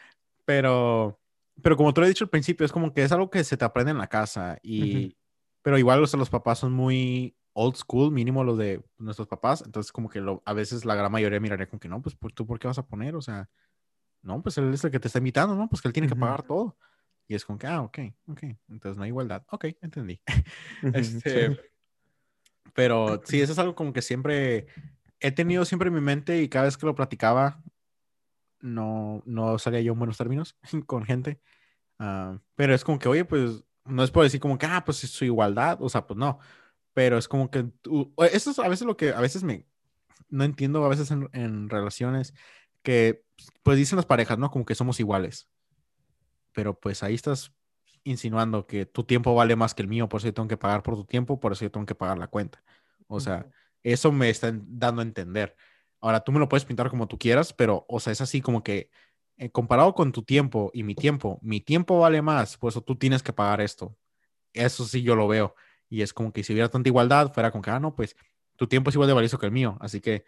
[0.45, 1.19] pero,
[1.61, 3.57] pero como te lo he dicho al principio, es como que es algo que se
[3.57, 5.17] te aprende en la casa y,
[5.61, 9.63] pero igual, o sea, los papás son muy old school, mínimo los de nuestros papás,
[9.65, 12.47] entonces como que lo, a veces la gran mayoría miraría como que, no, pues tú,
[12.47, 13.17] ¿por qué vas a poner?
[13.17, 13.49] O sea,
[14.21, 15.67] no, pues él es el que te está invitando, ¿no?
[15.67, 16.77] Pues que él tiene que pagar todo.
[17.27, 19.43] Y es como que, ah, ok, ok, entonces no hay igualdad.
[19.49, 20.21] Ok, entendí.
[20.93, 21.59] este,
[22.77, 24.67] pero sí, eso es algo como que siempre
[25.19, 27.63] he tenido siempre en mi mente y cada vez que lo platicaba,
[28.59, 31.41] no, no salía yo en buenos términos con gente.
[31.97, 35.03] Ah, pero es como que, oye, pues no es por decir como que, ah, pues
[35.03, 36.37] es su igualdad, o sea, pues no.
[36.93, 37.65] Pero es como que,
[38.31, 39.65] eso es a veces lo que a veces me,
[40.29, 42.35] no entiendo a veces en, en relaciones
[42.83, 43.23] que,
[43.63, 44.51] pues dicen las parejas, ¿no?
[44.51, 45.49] Como que somos iguales.
[46.53, 47.56] Pero pues ahí estás
[48.07, 50.83] insinuando que tu tiempo vale más que el mío, por eso yo tengo que pagar
[50.83, 52.63] por tu tiempo, por eso yo tengo que pagar la cuenta.
[53.07, 53.47] O sea,
[53.83, 55.55] eso me está dando a entender.
[56.01, 58.63] Ahora, tú me lo puedes pintar como tú quieras, pero, o sea, es así como
[58.63, 58.89] que
[59.37, 62.95] eh, comparado con tu tiempo y mi tiempo, mi tiempo vale más, por eso tú
[62.95, 63.97] tienes que pagar esto.
[64.53, 65.55] Eso sí yo lo veo.
[65.89, 68.15] Y es como que si hubiera tanta igualdad, fuera como que, ah, no, pues
[68.55, 69.77] tu tiempo es igual de valioso que el mío.
[69.81, 70.25] Así que,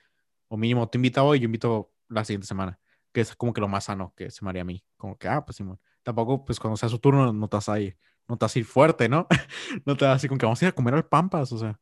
[0.49, 2.79] o mínimo, te invito hoy, yo invito la siguiente semana.
[3.11, 4.83] Que es como que lo más sano que se me haría a mí.
[4.97, 7.79] Como que, ah, pues Simón tampoco, pues cuando sea su turno, no te vas a
[7.79, 9.27] ir, no te vas ir fuerte, ¿no?
[9.85, 11.79] no te vas así como que vamos a ir a comer al Pampas, o sea.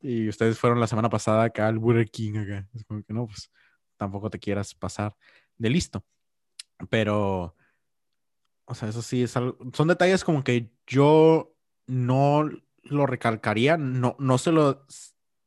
[0.00, 2.68] Y ustedes fueron la semana pasada acá al Burger King, acá.
[2.74, 3.50] Es como que no, pues
[3.96, 5.14] tampoco te quieras pasar
[5.58, 6.04] de listo.
[6.88, 7.54] Pero,
[8.64, 11.54] o sea, eso sí es algo, son detalles como que yo
[11.86, 12.48] no
[12.82, 14.86] lo recalcaría, no, no se lo,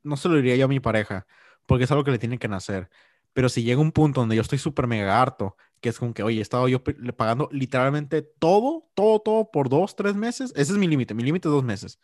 [0.03, 1.25] no se lo diría yo a mi pareja,
[1.65, 2.89] porque es algo que le tiene que nacer.
[3.33, 6.23] Pero si llega un punto donde yo estoy súper mega harto que es como que,
[6.23, 10.53] oye, he estado yo pagando literalmente todo, todo, todo por dos, tres meses.
[10.55, 11.99] Ese es mi límite, mi límite es dos meses.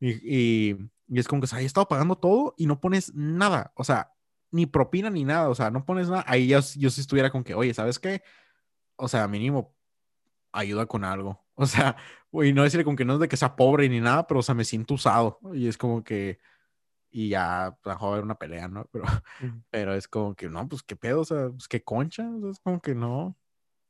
[0.00, 0.76] Y,
[1.08, 4.12] es como que, o sea, he estado pagando todo y no pones nada, o sea,
[4.50, 6.24] ni propina ni nada, o sea, no pones nada.
[6.26, 8.22] Ahí yo, yo si estuviera con que, oye, ¿sabes qué?
[8.96, 9.74] O sea, mínimo,
[10.52, 11.42] ayuda con algo.
[11.58, 11.96] O sea,
[12.32, 14.42] y no decirle con que no es de que sea pobre ni nada, pero, o
[14.42, 15.40] sea, me siento usado.
[15.54, 16.38] Y es como que,
[17.16, 18.86] y ya a haber una pelea, ¿no?
[18.92, 19.04] Pero,
[19.70, 22.82] pero es como que, no, pues qué pedo, o sea, pues qué concha, es como
[22.82, 23.34] que no,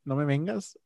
[0.04, 0.78] no me vengas.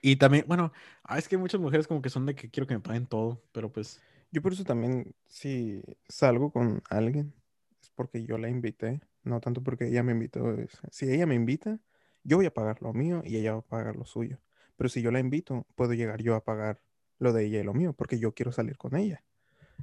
[0.00, 2.74] y también, bueno, ah, es que muchas mujeres como que son de que quiero que
[2.74, 4.00] me paguen todo, pero pues...
[4.30, 7.34] Yo por eso también, si salgo con alguien,
[7.82, 10.56] es porque yo la invité, no tanto porque ella me invitó.
[10.92, 11.80] si ella me invita,
[12.22, 14.38] yo voy a pagar lo mío y ella va a pagar lo suyo.
[14.76, 16.80] Pero si yo la invito, puedo llegar yo a pagar
[17.18, 19.24] lo de ella y lo mío, porque yo quiero salir con ella.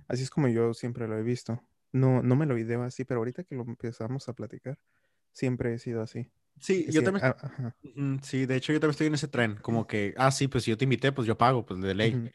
[0.07, 1.61] Así es como yo siempre lo he visto.
[1.91, 4.77] No, no me lo ideo así, pero ahorita que lo empezamos a platicar,
[5.31, 6.31] siempre he sido así.
[6.59, 7.25] Sí, yo también.
[7.25, 7.73] Ah,
[8.21, 10.71] sí, de hecho yo también estoy en ese tren, como que, ah, sí, pues si
[10.71, 12.31] yo te invité, pues yo pago, pues de ley.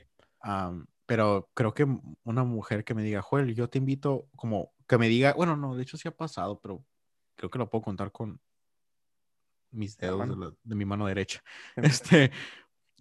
[1.06, 1.86] pero creo que
[2.24, 5.74] una mujer que me diga, Joel, yo te invito, como que me diga, bueno, no,
[5.74, 6.84] de hecho sí ha pasado, pero
[7.34, 8.40] creo que lo puedo contar con
[9.72, 11.42] mis dedos de, de, mi mano derecha.
[11.76, 12.30] Este,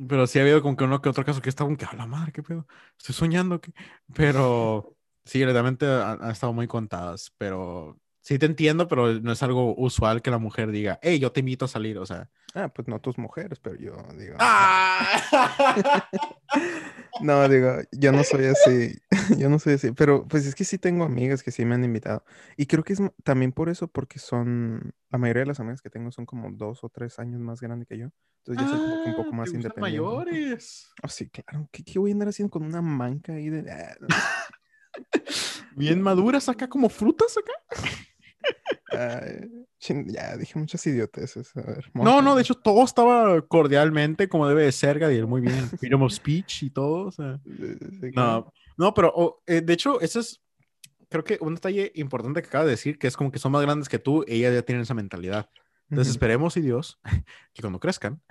[0.07, 1.93] pero sí ha habido como que uno que otro caso que está como que, a
[1.93, 3.61] la madre, qué pedo, estoy soñando.
[3.61, 3.73] Que...
[4.13, 7.33] Pero sí, realmente han, estado muy contadas.
[7.37, 11.31] Pero sí te entiendo, pero no es algo usual que la mujer diga, hey, yo
[11.31, 12.29] te invito a salir, o sea.
[12.53, 14.35] Ah, pues no tus mujeres, pero yo digo.
[14.39, 16.09] ¡Ah!
[17.23, 18.95] No, digo, yo no soy así,
[19.39, 21.83] yo no soy así, pero pues es que sí tengo amigas que sí me han
[21.83, 22.23] invitado.
[22.57, 25.89] Y creo que es también por eso, porque son, la mayoría de las amigas que
[25.89, 28.09] tengo son como dos o tres años más grandes que yo.
[28.45, 30.11] Entonces ya soy como que un poco Ah, más ¿te gustan independiente.
[30.11, 30.91] mayores.
[31.03, 31.69] Oh, sí, claro.
[31.71, 33.71] ¿Qué, qué voy a andar haciendo con una manca ahí de...
[33.71, 33.95] ah.
[35.75, 37.53] Bien maduras acá, como frutas acá.
[39.79, 41.55] Chin, ya dije muchas idioteces.
[41.55, 45.41] A ver, No, no, de hecho todo estaba cordialmente como debe de ser, Gadiel, muy
[45.41, 45.69] bien.
[45.79, 47.39] Freedom of speech y todo, o sea.
[48.13, 50.41] No, no, pero oh, eh, de hecho, ese es,
[51.09, 53.61] creo que un detalle importante que acaba de decir, que es como que son más
[53.61, 55.49] grandes que tú, y ellas ya tienen esa mentalidad.
[55.89, 56.15] Entonces Ujú.
[56.15, 56.99] esperemos, y Dios,
[57.53, 58.21] que cuando crezcan,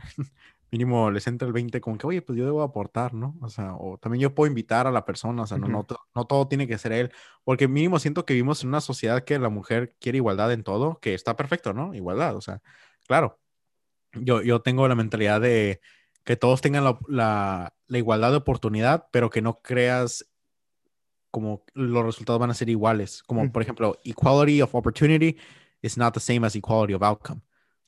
[0.70, 3.36] mínimo les entre el 20 como que, oye, pues yo debo aportar, ¿no?
[3.40, 5.98] O sea, o también yo puedo invitar a la persona, o sea, no, no, to-
[6.14, 7.12] no todo tiene que ser él,
[7.44, 10.98] porque mínimo siento que vivimos en una sociedad que la mujer quiere igualdad en todo,
[11.00, 11.94] que está perfecto, ¿no?
[11.94, 12.62] Igualdad, o sea,
[13.06, 13.38] claro,
[14.12, 15.80] yo, yo tengo la mentalidad de
[16.24, 20.26] que todos tengan la, la- la igualdad de oportunidad, pero que no creas
[21.30, 23.22] como los resultados van a ser iguales.
[23.22, 23.66] Como, por Ujú.
[23.66, 25.36] ejemplo, equality of opportunity
[25.82, 27.40] is not the same as equality of outcome.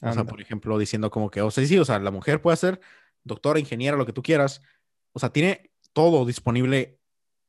[0.03, 2.57] O sea, por ejemplo, diciendo como que, o sea, sí, o sea, la mujer puede
[2.57, 2.81] ser
[3.25, 4.63] doctora, ingeniera, lo que tú quieras.
[5.13, 6.99] O sea, tiene todo disponible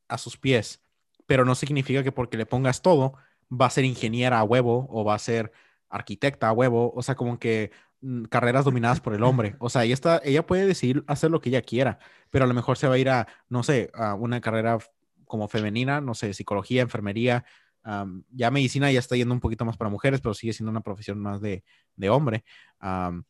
[0.08, 0.82] a sus pies,
[1.26, 3.14] pero no significa que porque le pongas todo,
[3.50, 5.52] va a ser ingeniera a huevo o va a ser
[5.88, 6.92] arquitecta a huevo.
[6.94, 9.56] O sea, como que mm, carreras dominadas por el hombre.
[9.58, 11.98] O sea, ella, está, ella puede decidir hacer lo que ella quiera,
[12.30, 14.78] pero a lo mejor se va a ir a, no sé, a una carrera
[15.24, 17.44] como femenina, no sé, psicología, enfermería.
[17.84, 20.80] Am, ya medicina ya está yendo un poquito más para mujeres, pero sigue siendo una
[20.80, 21.62] profesión más de,
[21.96, 22.44] de hombre.
[22.80, 23.24] Am,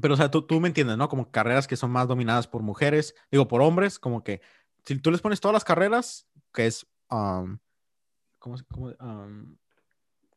[0.00, 1.08] pero, o sea, tú, tú me entiendes, ¿no?
[1.08, 4.40] Como carreras que son más dominadas por mujeres, digo, por hombres, como que
[4.84, 7.58] si tú les pones todas las carreras, que es, um,
[8.38, 9.56] ¿cómo, cómo, um,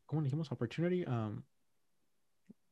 [0.06, 0.52] ¿cómo dijimos?
[0.52, 1.44] Opportunity, um,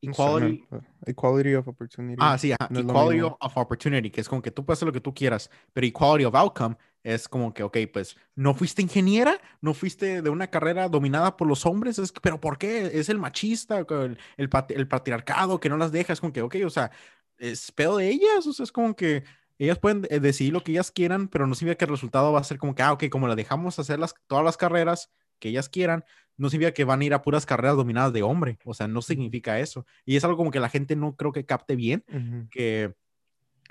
[0.02, 0.64] No equality.
[0.70, 2.16] no, Equality of opportunity.
[2.18, 4.92] Ah, sí, ajá, no equality of opportunity, que es como que tú puedes hacer lo
[4.92, 9.40] que tú quieras, pero equality of outcome es como que, ok, pues, ¿no fuiste ingeniera?
[9.60, 11.98] ¿No fuiste de una carrera dominada por los hombres?
[11.98, 12.90] Es que, ¿Pero por qué?
[12.98, 16.42] Es el machista, el, el, pat- el patriarcado que no las deja, es como que,
[16.42, 16.90] ok, o sea,
[17.38, 19.24] es pedo de ellas, o sea, es como que
[19.58, 22.40] ellas pueden eh, decidir lo que ellas quieran, pero no significa que el resultado va
[22.40, 25.48] a ser como que, ah, ok, como la dejamos hacer las, todas las carreras que
[25.48, 26.04] ellas quieran,
[26.36, 29.02] no significa que van a ir a puras carreras dominadas de hombre, o sea, no
[29.02, 29.86] significa eso.
[30.06, 32.04] Y es algo como que la gente no creo que capte bien,
[32.50, 32.94] que,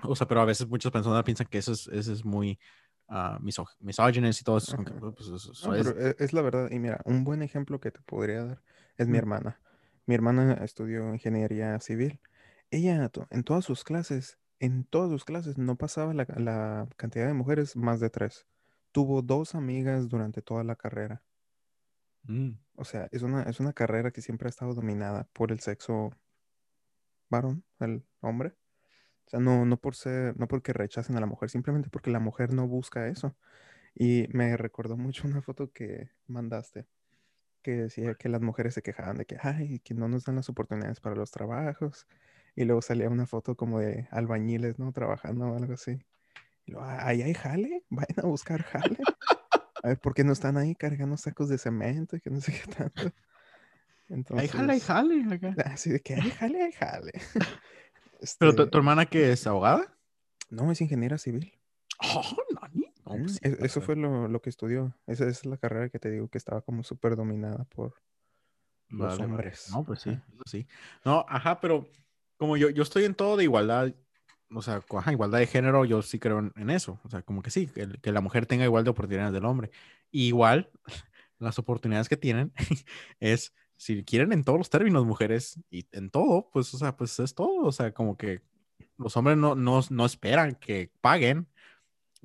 [0.03, 2.59] o sea, pero a veces muchas personas piensan que eso es, eso es muy
[3.09, 4.77] uh, misog misógines y todo eso.
[5.15, 6.69] pues, eso- eso No, es- pero e- es, la verdad.
[6.71, 8.61] Y mira, un buen ejemplo que te podría dar
[8.97, 9.59] es mi hermana.
[10.05, 12.19] Mi hermana estudió ingeniería civil.
[12.71, 17.33] Ella en todas sus clases, en todas sus clases, no pasaba la, la cantidad de
[17.33, 18.45] mujeres más de tres.
[18.91, 21.23] Tuvo dos amigas durante toda la carrera.
[22.23, 25.59] Mm, O sea, es una, es una carrera que siempre ha estado dominada por el
[25.59, 26.11] sexo
[27.29, 28.55] varón, el hombre.
[29.29, 32.19] O sea, no, no por ser, no porque rechacen a la mujer, simplemente porque la
[32.19, 33.35] mujer no busca eso.
[33.93, 36.87] Y me recordó mucho una foto que mandaste,
[37.61, 40.49] que decía que las mujeres se quejaban de que, ay, que no nos dan las
[40.49, 42.07] oportunidades para los trabajos.
[42.55, 44.91] Y luego salía una foto como de albañiles, ¿no?
[44.93, 45.99] Trabajando o algo así.
[46.65, 48.97] Y luego, ahí hay jale, vayan a buscar jale.
[49.83, 52.51] A ver, ¿por qué no están ahí cargando sacos de cemento y que no sé
[52.51, 53.11] qué tanto?
[54.35, 55.35] Ay, jale, ay, Entonces, jale.
[55.35, 55.55] acá.
[55.71, 57.11] así de que hay jale, hay jale.
[58.37, 59.97] Pero tu, Este, tu hermana que es abogada?
[60.49, 61.53] no, es ingeniera civil.
[62.01, 62.85] Oh, nani.
[63.05, 64.95] No, Mm, pues sí, e- Eso fue lo, lo que estudió.
[65.07, 67.93] Esa es la carrera que te digo que estaba como súper dominada por
[68.89, 69.23] los vale.
[69.23, 69.69] hombres.
[69.71, 70.67] No, pues sí, eso sí.
[71.05, 71.87] No, ajá, pero
[72.37, 73.93] como yo, yo estoy en todo de igualdad,
[74.51, 76.99] o sea, ajá, igualdad de género, yo sí creo en, en eso.
[77.03, 79.71] O sea, como que sí, que, la mujer tenga igual de oportunidades del hombre.
[80.11, 80.71] Y igual,
[81.39, 82.53] las oportunidades que tienen
[83.19, 87.17] es, si quieren en todos los términos, mujeres, y en todo, pues, o sea, pues
[87.21, 87.63] es todo.
[87.63, 88.41] O sea, como que
[88.97, 91.47] los hombres no, no, no esperan que paguen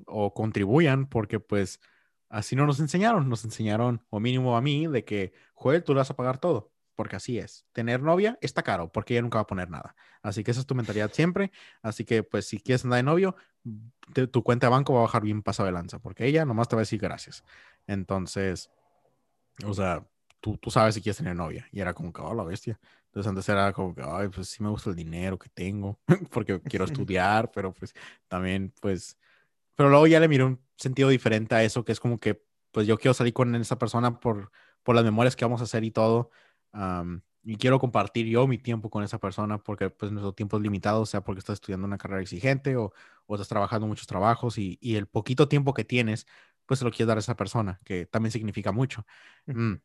[0.05, 1.79] o contribuyan porque pues
[2.27, 5.99] así no nos enseñaron, nos enseñaron, o mínimo a mí, de que, Joel, tú le
[5.99, 7.65] vas a pagar todo, porque así es.
[7.71, 9.95] Tener novia está caro, porque ella nunca va a poner nada.
[10.21, 11.53] Así que esa es tu mentalidad siempre.
[11.81, 13.37] Así que pues si quieres andar de novio,
[14.13, 16.67] te- tu cuenta de banco va a bajar bien pasado de lanza, porque ella nomás
[16.67, 17.45] te va a decir gracias.
[17.87, 18.69] Entonces,
[19.65, 20.05] o sea,
[20.45, 21.67] tú, tú sabes si quieres tener novia.
[21.71, 22.79] Y era como que, oh, la bestia.
[23.07, 25.99] Entonces antes era como que, ay, pues sí me gusta el dinero que tengo,
[26.31, 27.95] porque quiero estudiar, pero pues
[28.27, 29.17] también, pues,
[29.75, 32.85] pero luego ya le miré un sentido diferente a eso, que es como que, pues
[32.87, 34.51] yo quiero salir con esa persona por,
[34.83, 36.29] por las memorias que vamos a hacer y todo.
[37.43, 41.01] y quiero compartir yo mi tiempo con esa persona porque pues nuestro tiempo es limitado,
[41.01, 42.93] o sea, porque estás estudiando una carrera exigente o,
[43.25, 46.27] o estás trabajando muchos trabajos y, y el poquito tiempo que tienes,
[46.65, 49.05] pues se lo quieres dar a esa persona, que también significa mucho.
[49.45, 49.75] Mm,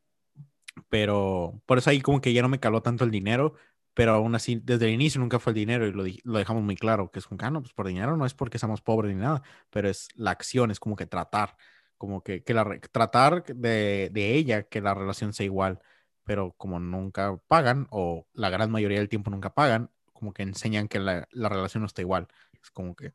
[0.89, 3.55] pero por eso ahí como que ya no me caló tanto el dinero,
[3.95, 6.77] pero aún así, desde el inicio nunca fue el dinero y lo, lo dejamos muy
[6.77, 9.21] claro, que es que, ah, no, pues por dinero no es porque seamos pobres ni
[9.21, 11.57] nada, pero es la acción, es como que tratar,
[11.99, 15.81] como que, que la, tratar de, de ella que la relación sea igual,
[16.25, 20.89] pero como nunca pagan, o la gran mayoría del tiempo nunca pagan, como que enseñan
[20.89, 22.29] que la, la relación no está igual.
[22.63, 23.15] Es como que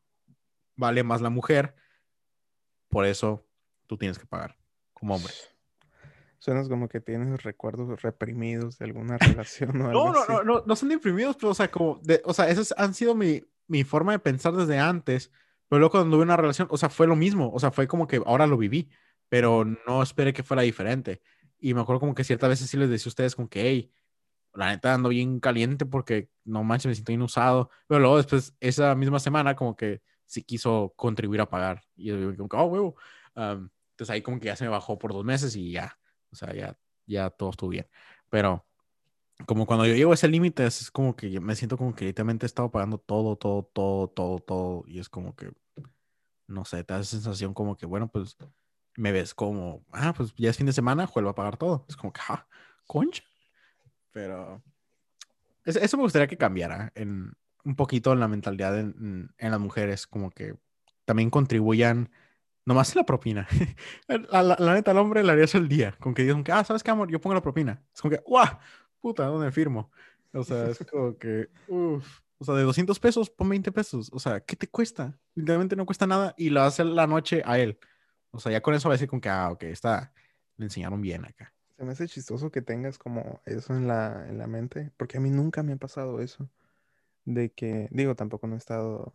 [0.76, 1.74] vale más la mujer,
[2.88, 3.46] por eso
[3.86, 4.56] tú tienes que pagar
[4.92, 5.32] como hombre.
[6.38, 10.76] Suenas como que tienes recuerdos reprimidos de alguna relación o algo no, no, no, no,
[10.76, 14.12] son reprimidos, pero o sea, como, de, o sea, esas han sido mi, mi forma
[14.12, 15.30] de pensar desde antes,
[15.68, 18.06] pero luego cuando tuve una relación, o sea, fue lo mismo, o sea, fue como
[18.06, 18.90] que ahora lo viví,
[19.28, 21.20] pero no esperé que fuera diferente.
[21.58, 23.92] Y me acuerdo como que ciertas veces sí les decía a ustedes como que, hey,
[24.54, 27.70] la neta ando bien caliente porque no manches, me siento inusado.
[27.86, 31.84] Pero luego después, esa misma semana, como que sí quiso contribuir a pagar.
[31.96, 32.96] Y yo como que, oh, huevo.
[33.34, 35.98] entonces ahí como que ya se me bajó por dos meses y ya,
[36.42, 37.88] o sea, ya, ya todo estuvo bien.
[38.30, 38.66] Pero
[39.46, 42.46] como cuando yo llego a ese límite, es como que me siento como que literalmente
[42.46, 44.84] he estado pagando todo, todo, todo, todo, todo.
[44.86, 45.52] Y es como que,
[46.46, 48.36] no sé, te da sensación como que, bueno, pues
[48.96, 51.84] me ves como, ah, pues ya es fin de semana, vuelvo a pagar todo.
[51.88, 52.46] Es como que, ah,
[52.86, 53.22] concha.
[54.12, 54.62] Pero
[55.64, 57.32] eso me gustaría que cambiara en
[57.64, 60.56] un poquito en la mentalidad en, en las mujeres, como que
[61.04, 62.10] también contribuyan
[62.66, 63.48] nomás la propina.
[64.08, 66.82] la, la, neta, al hombre le haría eso el día, con que digan, ah, ¿sabes
[66.82, 67.10] qué, amor?
[67.10, 67.82] Yo pongo la propina.
[67.94, 68.58] Es como que, ¡guau!
[69.00, 69.90] Puta, ¿dónde firmo?
[70.34, 72.20] O sea, es como que, uff.
[72.38, 74.10] O sea, de 200 pesos, pon 20 pesos.
[74.12, 75.18] O sea, ¿qué te cuesta?
[75.34, 77.78] Literalmente no cuesta nada y lo hace la noche a él.
[78.30, 80.12] O sea, ya con eso va a decir con que, ah, ok, está,
[80.58, 81.54] le enseñaron bien acá.
[81.78, 85.20] Se me hace chistoso que tengas como eso en la, en la mente, porque a
[85.20, 86.50] mí nunca me ha pasado eso.
[87.24, 89.10] De que, digo, tampoco no he estado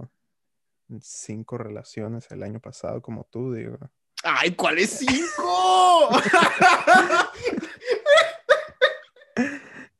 [1.01, 3.77] cinco relaciones el año pasado como tú, digo.
[4.23, 6.09] ¡Ay, ¿cuáles cinco?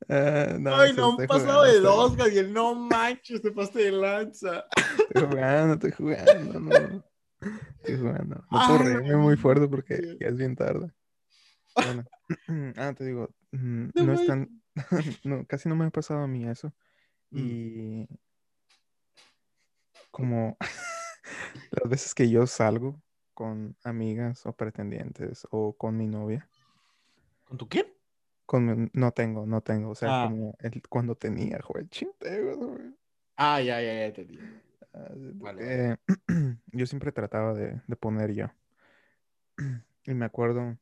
[0.08, 2.52] Uh, no, Ay, no, han pasado de dos, Gabriel.
[2.52, 4.66] No manches, te pasaste de lanza.
[5.08, 7.04] Estoy jugando, estoy jugando, no.
[7.78, 8.44] Estoy jugando.
[8.50, 10.92] No puedo reírme muy fuerte porque ya es bien tarde.
[11.74, 12.04] Bueno.
[12.76, 14.62] ah, te digo, mm, no, es tan.
[15.24, 16.72] no, casi no me ha pasado a mí eso.
[17.30, 17.38] Mm.
[17.38, 18.08] Y.
[20.12, 20.56] Como.
[21.70, 23.00] las veces que yo salgo
[23.34, 26.48] con amigas o pretendientes o con mi novia.
[27.44, 27.86] ¿Con tu quién?
[28.46, 29.90] Con no tengo, no tengo.
[29.90, 30.28] O sea, ah.
[30.28, 32.76] como el, cuando tenía, joder, chintego,
[33.36, 34.42] Ah, ya, ya, ya te digo.
[35.58, 35.96] Eh,
[36.66, 38.46] yo siempre trataba de, poner yo.
[40.04, 40.76] Y me acuerdo,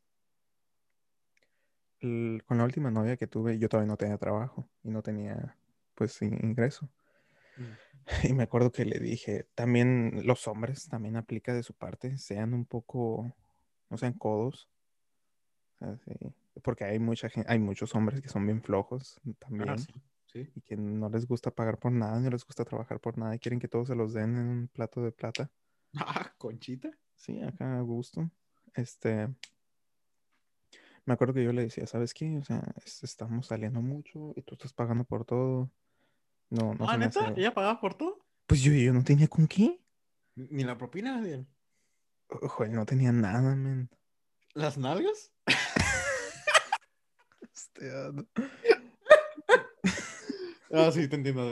[2.01, 5.59] con la última novia que tuve, yo todavía no tenía trabajo y no tenía,
[5.95, 6.89] pues, ingreso.
[7.59, 7.90] Mm.
[8.31, 12.55] Y me acuerdo que le dije, también los hombres, también aplica de su parte, sean
[12.55, 13.35] un poco,
[13.89, 14.69] no sean codos.
[16.63, 19.77] porque hay mucha gente, hay muchos hombres que son bien flojos también.
[20.35, 23.39] Y que no les gusta pagar por nada, no les gusta trabajar por nada y
[23.41, 25.51] quieren que todos se los den en un plato de plata.
[25.97, 26.91] Ah, conchita.
[27.17, 28.31] Sí, acá a gusto.
[28.75, 29.29] Este.
[31.05, 32.39] Me acuerdo que yo le decía, ¿sabes qué?
[32.39, 35.71] O sea, estamos saliendo mucho y tú estás pagando por todo.
[36.51, 36.89] No, no.
[36.89, 38.19] Ah, neta, ¿ella pagaba por todo?
[38.47, 39.81] Pues yo, yo no tenía con qué.
[40.35, 41.49] Ni la propina, bien.
[42.29, 43.89] Ojo, no tenía nada, men.
[44.55, 45.33] ¿Las nalgas?
[47.53, 47.91] este,
[50.73, 51.51] Ah, sí, te entiendo,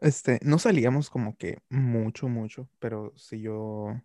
[0.00, 4.00] Este, no salíamos como que mucho, mucho, pero si yo,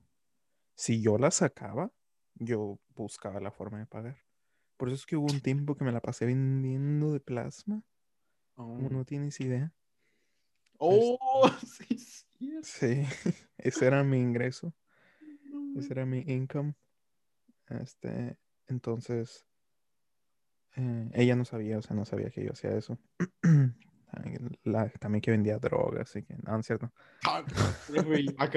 [0.75, 1.91] si yo la sacaba,
[2.35, 4.17] yo buscaba la forma de pagar.
[4.77, 7.83] Por eso es que hubo un tiempo que me la pasé vendiendo de plasma.
[8.55, 8.89] Como oh.
[8.89, 9.73] no tienes idea.
[10.79, 12.25] Oh, sí, sí.
[12.63, 13.05] Sí,
[13.57, 14.73] ese era mi ingreso.
[15.75, 16.73] Ese era mi income.
[17.67, 18.37] Este,
[18.67, 19.45] entonces,
[20.75, 22.97] eh, ella no sabía, o sea, no sabía que yo hacía eso.
[24.99, 26.91] también que vendía drogas, así que no, no es cierto.
[27.25, 27.43] Ah,
[28.39, 28.49] ah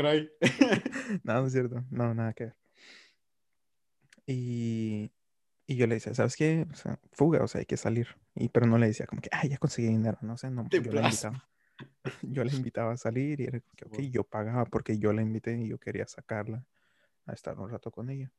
[1.25, 2.57] no, no es cierto, no, nada que ver.
[4.27, 5.13] Y,
[5.67, 6.67] y yo le decía, ¿sabes qué?
[6.71, 8.09] O sea, fuga, o sea, hay que salir.
[8.35, 10.93] Y, pero no le decía como que, ah, ya conseguí dinero, no sé, no, yo
[10.93, 11.49] la invitaba.
[12.23, 15.69] Yo la invitaba a salir y era que, yo pagaba porque yo la invité y
[15.69, 16.67] yo quería sacarla
[17.27, 18.33] a estar un rato con ella.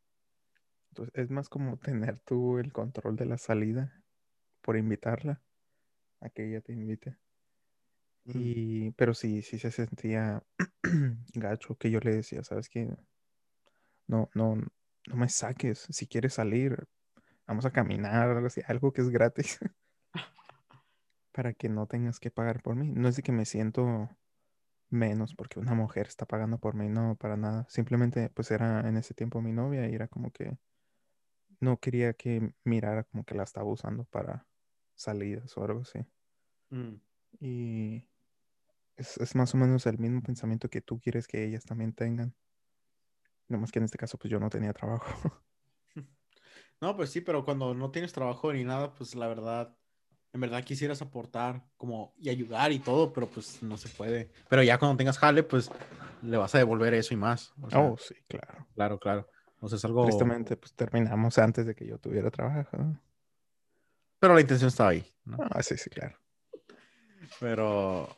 [0.90, 4.04] Entonces, es más como tener tú el control de la salida
[4.62, 5.42] por invitarla
[6.20, 7.18] a que ella te invite.
[8.26, 10.44] Y, pero sí, sí se sentía
[11.34, 12.90] gacho que yo le decía, ¿sabes qué?
[14.08, 15.88] No, no, no me saques.
[15.90, 16.88] Si quieres salir,
[17.48, 19.60] vamos a caminar, algo así, algo que es gratis.
[21.34, 22.92] para que no tengas que pagar por mí.
[22.94, 24.10] No es de que me siento
[24.90, 27.66] menos porque una mujer está pagando por mí, no, para nada.
[27.70, 30.58] Simplemente, pues era en ese tiempo mi novia y era como que
[31.60, 34.48] no quería que mirara como que la estaba usando para
[34.96, 36.00] salidas o algo así.
[36.70, 36.96] Mm.
[37.40, 38.08] Y
[38.96, 42.36] es, es más o menos el mismo pensamiento que tú quieres que ellas también tengan.
[43.48, 45.06] No más que en este caso, pues yo no tenía trabajo.
[46.82, 49.74] No, pues sí, pero cuando no tienes trabajo ni nada, pues la verdad,
[50.34, 54.32] en verdad quisieras aportar como y ayudar y todo, pero pues no se puede.
[54.50, 55.70] Pero ya cuando tengas jale, pues
[56.24, 57.54] le vas a devolver eso y más.
[57.62, 58.68] O sea, oh, sí, claro.
[58.74, 59.30] Claro, claro.
[59.60, 60.04] O sea, es algo...
[60.04, 62.76] Tristemente, pues terminamos antes de que yo tuviera trabajo.
[62.78, 63.00] ¿no?
[64.20, 65.38] Pero la intención estaba ahí, ¿no?
[65.52, 66.18] Ah, sí, sí, claro.
[67.40, 68.16] Pero...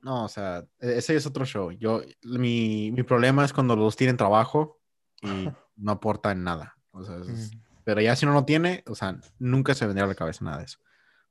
[0.00, 1.70] No, o sea, e-, ese es otro show.
[1.72, 4.80] Yo, mi, mi problema es cuando los tienen trabajo
[5.22, 6.76] y no aportan nada.
[6.90, 7.60] O sea, es- Mm.
[7.84, 10.58] pero ya si uno no tiene, o sea, nunca se vendría a la cabeza nada
[10.58, 10.78] de eso.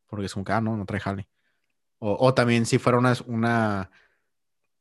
[0.08, 1.30] Porque es como que, ah, no, no trae jale.
[2.00, 3.92] O, o también si fuera una, una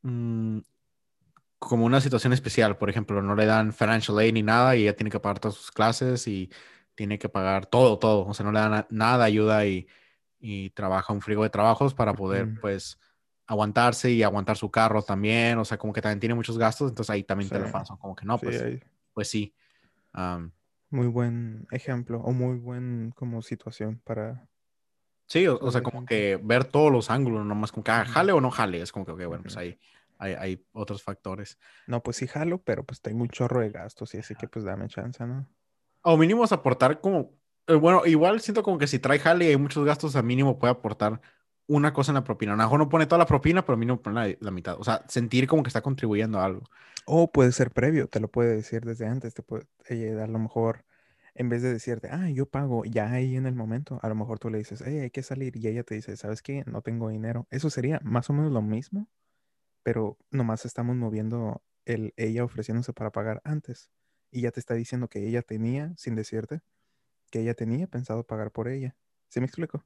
[0.03, 0.59] mm,
[1.59, 4.95] como una situación especial, por ejemplo, no le dan financial aid ni nada y ella
[4.95, 6.51] tiene que pagar todas sus clases y
[6.95, 8.27] tiene que pagar todo, todo.
[8.27, 9.87] O sea, no le dan na- nada ayuda y,
[10.39, 12.61] y trabaja un frigo de trabajos para poder, Ujú.
[12.61, 12.99] pues,
[13.47, 15.57] aguantarse y aguantar su carro también.
[15.57, 17.71] O sea, como que también tiene muchos gastos, entonces ahí también te lo Sí.
[17.71, 17.97] pasan.
[17.97, 18.65] Como que no, Sí, pues,
[19.13, 19.55] pues sí.
[20.13, 20.51] Am,
[20.89, 24.47] muy buen ejemplo o muy buen como situación para...
[25.27, 28.05] Sí, o, o sea, como que ver todos los ángulos, no más como que ah,
[28.05, 29.77] jale o no jale, es como que, ok, bueno, pues ahí
[30.17, 31.57] hay, hay otros factores.
[31.85, 34.65] No, pues sí jalo, pero pues tengo un chorro de gastos y así que pues
[34.65, 35.47] dame chance, ¿no?
[36.01, 37.33] O mínimo es aportar como,
[37.67, 40.57] eh, bueno, igual siento como que si trae jale y hay muchos gastos, a mínimo
[40.57, 41.21] puede aportar
[41.67, 42.53] una cosa en la propina.
[42.53, 44.79] A lo mejor no pone toda la propina, pero mínimo pone la, la mitad.
[44.79, 46.63] O sea, sentir como que está contribuyendo a algo.
[47.05, 50.39] O puede ser previo, te lo puede decir desde antes, te puede, ella a lo
[50.39, 50.85] mejor,
[51.37, 54.39] en vez de decirte, ah, yo pago, ya ahí en el momento, a lo mejor
[54.39, 56.63] tú le dices, hey, hay que salir, y ella te dice, ¿sabes qué?
[56.67, 57.47] No tengo dinero.
[57.51, 59.09] Eso sería más o menos lo mismo,
[59.83, 63.91] pero nomás estamos moviendo el ella ofreciéndose para pagar antes,
[64.31, 66.61] y ya te está diciendo que ella tenía, sin decirte,
[67.31, 68.97] que ella tenía pensado pagar por ella.
[69.29, 69.85] ¿Sí me explico?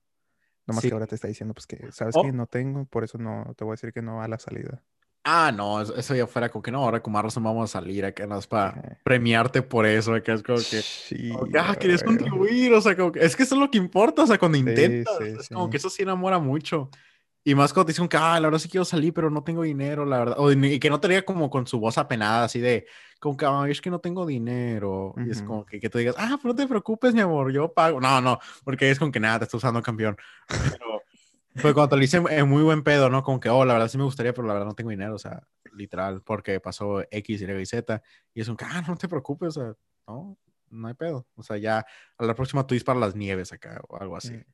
[0.68, 0.90] Nomás Sí.
[0.90, 2.20] que ahora te está diciendo, pues que, ¿sabes Oh.
[2.20, 2.34] qué?
[2.34, 4.84] No tengo, por eso no, te voy a decir que no a la salida.
[5.24, 8.04] Ah, no, eso, ya fuera como que no, ahora con más razón vamos a salir
[8.06, 11.76] acá, no es para premiarte por eso, acá es como que, Sí, como que, ah,
[11.80, 14.40] querías contribuir, o sea, como que, es que eso es lo que importa, o sea,
[14.40, 16.90] cuando Sí, intentas, sí, es como que eso sí enamora mucho.
[17.44, 19.64] Y más cuando te dicen que, ah, la verdad sí quiero salir, pero no tengo
[19.64, 20.36] dinero, la verdad.
[20.38, 22.86] O, y que no te diga como con su voz apenada, así de,
[23.20, 25.16] como que, ay, es que no tengo dinero.
[25.26, 27.74] Y es como que, que tú digas, ah, pero no te preocupes, mi amor, yo
[27.74, 28.00] pago.
[28.00, 30.18] No, no, porque es como que nada, te está usando campeón.
[30.48, 31.02] Pero,
[31.54, 33.24] pero cuando te lo dicen en muy buen pedo, ¿no?
[33.24, 35.20] Como que, oh, la verdad sí me gustaría, pero la verdad no tengo dinero, o
[35.20, 38.02] sea, literal, porque pasó X, Y Z.
[38.34, 39.74] Y es que, ah, no te preocupes, o sea,
[40.08, 40.38] no,
[40.70, 41.28] no hay pedo.
[41.36, 41.86] O sea, ya
[42.18, 44.34] a la próxima tú para las nieves acá o algo así.
[44.34, 44.46] Mm.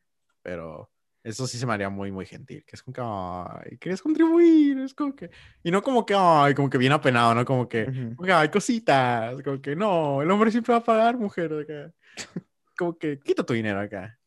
[0.41, 0.91] Pero
[1.24, 2.64] eso sí se me haría muy, muy gentil.
[2.66, 4.80] Que es como que, ay, ¿quieres contribuir?
[4.80, 5.30] Es como que,
[5.64, 7.45] y no como que, ay, como que bien apenado, ¿no?
[7.45, 7.86] Como que,
[8.16, 9.41] como que, ay, cositas.
[9.43, 11.52] Como que, no, el hombre siempre va a pagar, mujer.
[11.54, 11.93] acá.
[12.78, 14.20] Como que, quita tu dinero acá.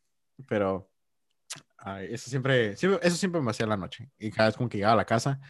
[0.49, 0.91] Pero,
[1.81, 4.11] ay, eso siempre, siempre, eso siempre me hacía la noche.
[4.19, 5.41] Y cada vez como que llegaba a la casa,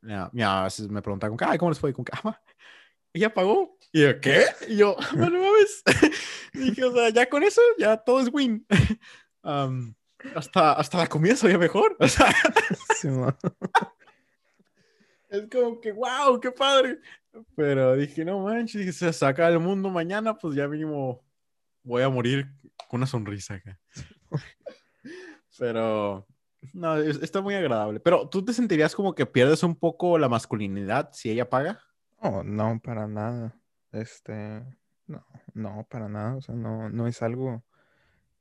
[0.00, 0.30] mamá
[0.60, 1.90] a veces me preguntaba, como ay, ¿cómo les fue?
[1.90, 2.40] Y como ah,
[3.12, 3.78] ¿ella pagó?
[3.92, 4.44] Y yo, ¿qué?
[4.68, 5.82] Y yo, "Ah, no mames.
[6.52, 8.66] Dije, o sea, ya con eso, ya todo es win.
[9.42, 9.94] Am,
[10.34, 11.96] hasta, hasta la comida sabía mejor.
[12.00, 12.34] O sea,
[12.96, 13.08] Sí,
[15.30, 17.00] es como que, wow, qué padre.
[17.56, 21.24] Pero dije, no manches, dije, se saca del mundo mañana, pues ya mínimo
[21.82, 22.46] voy a morir
[22.88, 23.78] con una sonrisa acá.
[25.58, 26.26] Pero,
[26.72, 28.00] no, es- está muy agradable.
[28.00, 31.80] Pero, ¿tú te sentirías como que pierdes un poco la masculinidad si ella paga?
[32.22, 33.60] No, no, para nada.
[33.92, 34.64] Este,
[35.06, 35.24] no,
[35.54, 36.36] no, para nada.
[36.36, 37.64] O sea, no, no es algo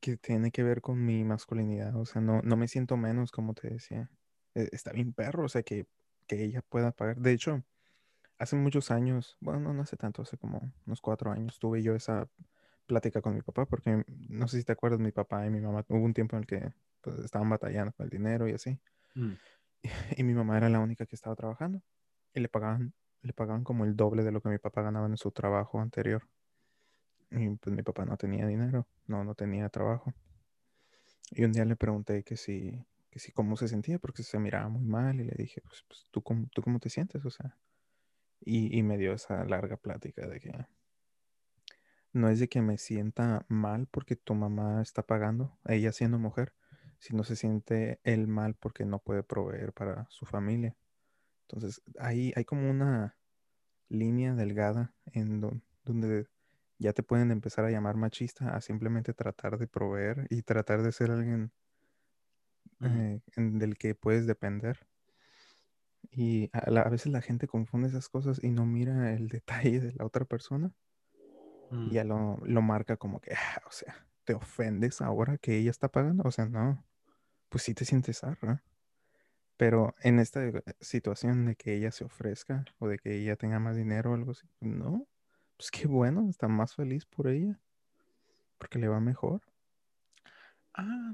[0.01, 1.95] que tiene que ver con mi masculinidad.
[1.97, 4.11] O sea, no, no me siento menos, como te decía.
[4.55, 5.87] E- Está bien perro, o sea, que,
[6.27, 7.17] que ella pueda pagar.
[7.19, 7.63] De hecho,
[8.39, 11.95] hace muchos años, bueno, no, no hace tanto, hace como unos cuatro años, tuve yo
[11.95, 12.29] esa
[12.87, 15.85] plática con mi papá, porque no sé si te acuerdas, mi papá y mi mamá,
[15.89, 16.73] hubo un tiempo en el que
[17.03, 18.79] pues, estaban batallando con el dinero y así.
[19.15, 19.33] Mm.
[20.17, 21.81] y mi mamá era la única que estaba trabajando.
[22.33, 25.17] Y le pagaban le pagaban como el doble de lo que mi papá ganaba en
[25.17, 26.27] su trabajo anterior.
[27.31, 30.13] Y pues mi papá no tenía dinero no no tenía trabajo.
[31.31, 34.69] Y un día le pregunté que si que si cómo se sentía porque se miraba
[34.69, 37.57] muy mal y le dije pues, pues, tú cómo tú cómo te sientes o sea.
[38.45, 40.67] Y, y me dio esa larga plática de que
[42.11, 46.53] no es de que me sienta mal porque tu mamá está pagando, ella siendo mujer,
[47.03, 50.77] sino se siente él mal porque no puede proveer para su familia.
[51.47, 53.17] Entonces, ahí hay como una
[53.89, 56.27] línea delgada en don- donde
[56.79, 60.91] ya te pueden empezar a llamar machista a simplemente tratar de proveer y tratar de
[60.93, 61.51] ser alguien
[62.79, 62.85] Mm.
[62.87, 64.87] eh, en- del que puedes depender.
[66.11, 69.27] Y a, la- a veces la gente confunde esas cosas y no mira el
[69.73, 70.73] detalle de la otra persona
[71.71, 71.89] Mm.
[71.89, 75.71] y ya lo, lo marca como que, "Ah, o sea, ¿te ofendes ahora que ella
[75.71, 76.23] está pagando?
[76.25, 76.85] O sea, no,
[77.53, 78.63] pues sí te sientes arra.
[79.57, 80.41] Pero en esta
[80.81, 84.31] situación de que ella se ofrezca o de que ella tenga más dinero o algo
[84.31, 85.07] así, no,
[85.57, 87.59] pues qué bueno, está más feliz por ella,
[88.57, 89.41] porque le va mejor.
[90.75, 91.13] Ah,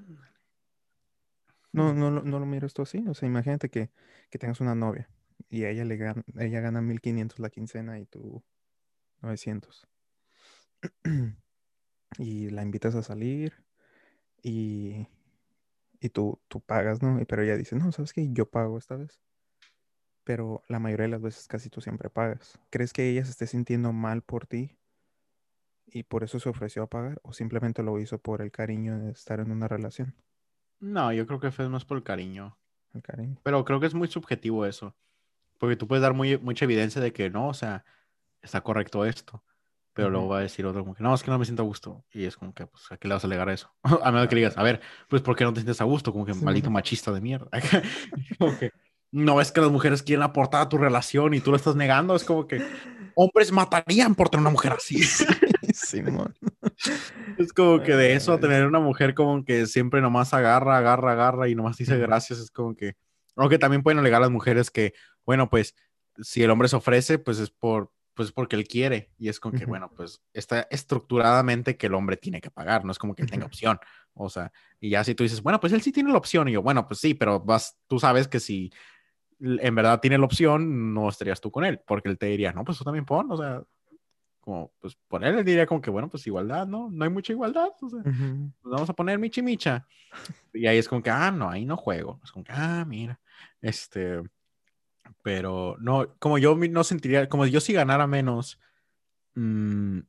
[1.72, 3.06] No, no, lo- no lo miro esto así.
[3.08, 3.92] O sea, imagínate que,
[4.30, 5.10] que tengas una novia
[5.50, 8.44] y ella le gana, ella gana 1500 la quincena y tú
[9.22, 9.88] 900.
[12.20, 13.66] Y la invitas a salir
[14.44, 15.08] y,
[16.00, 17.20] y tú, tú pagas, ¿no?
[17.28, 18.30] Pero ella dice, no, ¿sabes qué?
[18.32, 19.20] Yo pago esta vez.
[20.24, 22.60] Pero la mayoría de las veces casi tú siempre pagas.
[22.70, 24.78] ¿Crees que ella se esté sintiendo mal por ti
[25.88, 27.20] y por eso se ofreció a pagar?
[27.24, 30.16] ¿O simplemente lo hizo por el cariño de estar en una relación?
[30.80, 32.58] no, yo creo que fue más por el cariño.
[32.94, 33.38] El cariño.
[33.44, 34.96] Pero creo que es muy subjetivo eso.
[35.58, 37.84] Porque tú puedes dar muy, mucha evidencia de que no, o sea,
[38.42, 39.44] está correcto esto.
[40.00, 41.66] Pero luego va a decir otro como que no, es que no me siento a
[41.66, 42.06] gusto.
[42.14, 43.72] Y es como que, pues, ¿a qué le vas a alegar a eso?
[44.04, 46.12] a menos que le digas, a ver, pues, ¿por qué no te sientes a gusto?
[46.12, 47.50] Como que Sí, maldito machista de mierda.
[48.40, 48.72] como que
[49.12, 52.16] no ves que las mujeres quieren aportar a tu relación y tú lo estás negando.
[52.16, 52.62] Es como que
[53.16, 55.02] hombres matarían por tener una mujer así.
[55.74, 56.36] Simón.
[57.38, 61.12] Es como que de eso a tener una mujer como que siempre nomás agarra, agarra,
[61.12, 62.94] agarra y nomás dice gracias, es como que...
[63.36, 64.94] Aunque también pueden alegar las mujeres que,
[65.26, 65.76] bueno, pues
[66.22, 69.58] si el hombre se ofrece, pues es por pues porque él quiere y es como
[69.58, 73.24] que, bueno, pues está estructuradamente que el hombre tiene que pagar, no es como que
[73.24, 73.80] tenga opción.
[74.14, 76.52] O sea, y ya si tú dices, bueno, pues él sí tiene la opción y
[76.52, 78.74] yo, bueno, pues sí, pero vas, tú sabes que si
[79.40, 82.66] en verdad tiene la opción, no estarías tú con él, porque él te diría, no,
[82.66, 83.64] pues tú también pon, o sea,
[84.42, 86.90] como, pues por él, diría como que, bueno, pues igualdad, ¿no?
[86.92, 88.52] No hay mucha igualdad, o sea, Ujú.
[88.62, 89.88] pues vamos a poner michi micha.
[90.54, 92.20] Y ahí es como que, ah, no, ahí no juego.
[92.22, 93.18] Es como que, ah, mira,
[93.62, 94.22] este,
[95.24, 98.60] pero no, como yo no sentiría, como yo si ganara menos,
[99.36, 100.00] mm,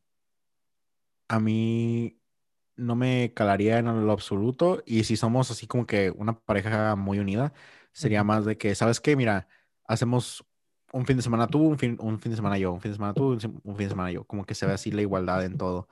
[1.28, 2.20] a mí
[2.76, 4.82] no me calaría en lo absoluto.
[4.86, 7.52] Y si somos así como que una pareja muy unida,
[7.92, 9.16] sería más de que, ¿sabes qué?
[9.16, 9.48] Mira,
[9.86, 10.44] hacemos
[10.92, 12.96] un fin de semana tú, un fin, un fin de semana yo, un fin de
[12.96, 14.24] semana tú, un fin de semana yo.
[14.24, 15.88] Como que se ve así la igualdad en todo.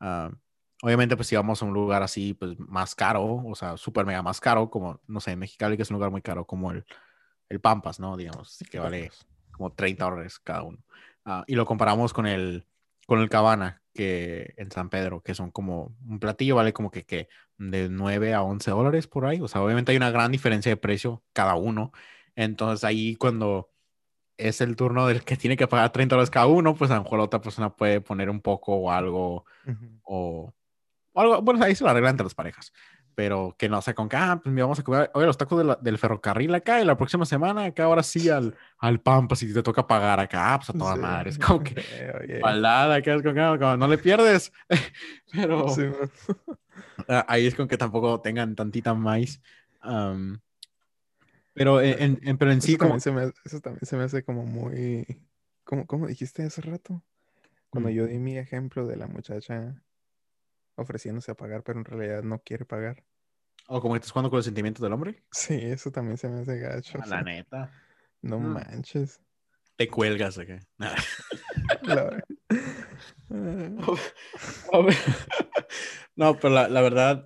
[0.00, 0.30] Ah,
[0.82, 4.22] obviamente, pues si vamos a un lugar así, pues más caro, o sea, súper mega
[4.22, 6.84] más caro, como, no sé, en Mexicali, que es un lugar muy caro, como el,
[7.50, 8.16] el Pampas, ¿no?
[8.16, 9.10] Digamos, que vale
[9.50, 10.78] como 30 dólares cada uno.
[11.24, 12.64] Ah, y lo comparamos con el,
[13.06, 17.04] con el Cabana, que en San Pedro, que son como, un platillo vale como que,
[17.04, 17.28] que
[17.58, 19.40] de 9 a 11 dólares por ahí.
[19.40, 21.92] O sea, obviamente hay una gran diferencia de precio cada uno.
[22.36, 23.70] Entonces ahí cuando
[24.38, 27.02] es el turno del que tiene que pagar 30 dólares cada uno, pues a lo
[27.02, 29.44] mejor la otra persona puede poner un poco o algo,
[30.02, 30.54] o,
[31.12, 32.72] o algo, bueno, ahí se lo arreglan entre las parejas.
[33.14, 35.58] Pero que no sé, con que, ah, pues mira, vamos a comer, oye, los tacos
[35.58, 39.36] de la- del ferrocarril acá y la próxima semana acá ahora sí al, al Pampa,
[39.36, 41.00] si te toca pagar acá, ah, pues a toda Sí.
[41.00, 41.30] madre.
[41.30, 42.40] Es como que Eh, oye.
[42.40, 44.52] acá, es como que, como no le pierdes.
[45.32, 45.66] Pero
[47.08, 49.40] ah, ahí es con que tampoco tengan tantita más.
[49.80, 50.40] am,
[51.52, 52.98] pero en, en- en- pero en sí, Eso como...
[52.98, 55.06] también, se me, eso también se me hace como muy...
[55.64, 57.02] ¿Cómo, cómo dijiste hace rato?
[57.70, 57.94] Cuando Mm.
[57.94, 59.82] yo di mi ejemplo de la muchacha
[60.80, 63.04] ofreciéndose a pagar, pero en realidad no quiere pagar.
[63.68, 65.22] O como que estás jugando con los sentimientos del hombre.
[65.30, 66.98] Sí, eso también se me hace gacho.
[67.00, 67.70] A o la neta.
[68.22, 68.52] no Mm.
[68.54, 69.20] manches.
[69.76, 70.58] Te cuelgas acá.
[74.72, 74.96] A ver.
[76.16, 77.24] No, pero la, la verdad,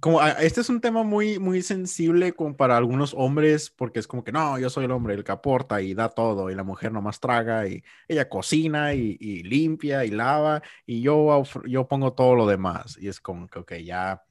[0.00, 4.06] como a- este es un tema muy, muy sensible como para algunos hombres, porque es
[4.06, 6.62] como que no, yo soy el hombre, el que aporta y da todo, y la
[6.64, 12.12] mujer nomás traga, y ella cocina y, y limpia y lava, y yo, yo pongo
[12.14, 12.96] todo lo demás.
[13.00, 14.24] Y es como que, ok, ya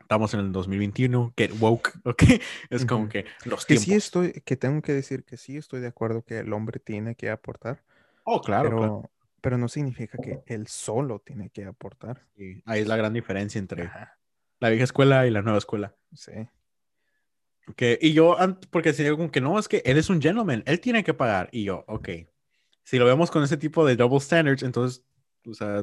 [0.00, 2.22] estamos en el 2021, get woke, ok.
[2.70, 3.08] Es como Ujú.
[3.08, 3.94] que los Que tiempos.
[3.94, 7.14] sí estoy, que tengo que decir que sí estoy de acuerdo que el hombre tiene
[7.16, 7.84] que aportar,
[8.26, 9.10] Oh, claro, pero, claro.
[9.40, 12.28] pero no significa que él solo tiene que aportar.
[12.36, 14.18] Sí, ahí es la gran diferencia entre Ajá,
[14.64, 15.94] la vieja escuela y la nueva escuela.
[16.14, 16.32] sí.
[17.76, 18.36] Que, y yo,
[18.70, 21.14] porque se digo como que no, es que él es un gentleman, él tiene que
[21.14, 21.48] pagar.
[21.50, 22.08] Y yo, ok.
[22.82, 25.02] Si lo vemos con ese tipo de double standards, entonces,
[25.46, 25.82] o sea,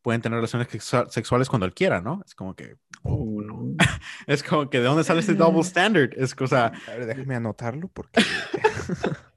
[0.00, 2.22] pueden tener relaciones sexua- sexuales cuando él quiera, ¿no?
[2.24, 3.74] Es como que, oh, no.
[4.26, 6.10] Es como que, ¿de dónde sale ese double standard?
[6.16, 8.22] Es cosa, A ver, déjame anotarlo porque...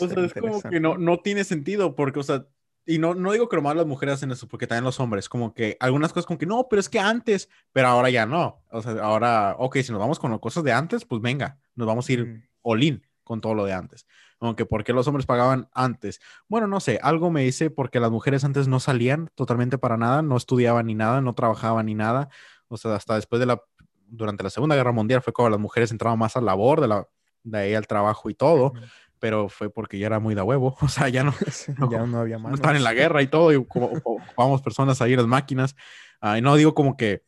[0.00, 2.46] O sea, es como que no, no tiene sentido, porque, o sea,
[2.86, 5.54] y no, no digo que nomás las mujeres hacen eso, porque también los hombres, como
[5.54, 8.62] que algunas cosas como que no, pero es que antes, pero ahora ya no.
[8.70, 11.86] O sea, ahora, ok, si nos vamos con las cosas de antes, pues venga, nos
[11.86, 12.42] vamos a ir Ujú.
[12.62, 14.06] all-in con todo lo de antes.
[14.40, 16.20] Aunque, ¿por qué los hombres pagaban antes?
[16.48, 20.20] Bueno, no sé, algo me dice porque las mujeres antes no salían totalmente para nada,
[20.20, 22.28] no estudiaban ni nada, no trabajaban ni nada.
[22.68, 23.62] O sea, hasta después de la,
[24.06, 27.08] durante la Segunda Guerra Mundial fue cuando las mujeres entraban más a labor, de, la,
[27.44, 28.80] de ahí al trabajo y todo, Ujú.
[29.24, 30.76] Pero fue porque ya era muy de huevo.
[30.82, 31.32] O sea, ya no,
[31.78, 32.58] no, ya no había no manos.
[32.58, 35.74] estaban en la guerra y todo, y como ocupábamos personas ahí las máquinas.
[36.20, 37.22] Ah, y no digo como que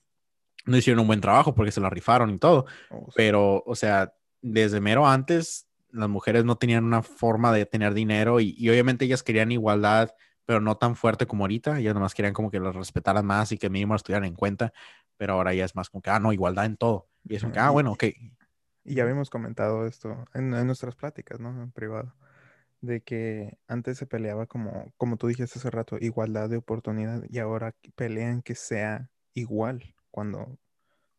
[0.66, 3.12] no hicieron un buen trabajo porque se la rifaron y todo, Oh, sí.
[3.16, 8.40] pero, o sea, desde mero antes las mujeres no tenían una forma de tener dinero
[8.40, 10.10] y, y obviamente ellas querían igualdad,
[10.44, 11.78] pero no tan fuerte como ahorita.
[11.78, 14.70] Ellas nomás querían como que las respetaran más y que mínimo las tuvieran en cuenta,
[15.16, 17.08] pero ahora ya es más como que, ah, no, igualdad en todo.
[17.24, 18.04] Y es como que, ah, bueno, ok.
[18.86, 21.50] Y ya habíamos comentado esto en, en nuestras pláticas, ¿no?
[21.62, 22.14] En privado
[22.80, 27.38] de que antes se peleaba como, como tú dijiste hace rato, igualdad de oportunidad y
[27.38, 30.58] ahora pelean que sea igual cuando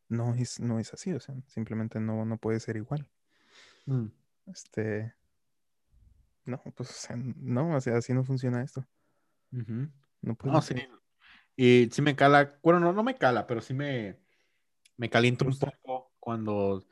[0.07, 3.09] no es, no es así, o sea, simplemente no, no puede ser igual.
[3.85, 4.07] Mm.
[4.45, 5.13] Este,
[6.45, 8.87] no, pues, o sea, no, o sea, así no funciona esto.
[10.21, 10.75] No puede No, sí.
[11.55, 14.19] Y sí me cala, bueno, no, no me cala, pero sí me,
[14.95, 16.85] me calienta un poco cuando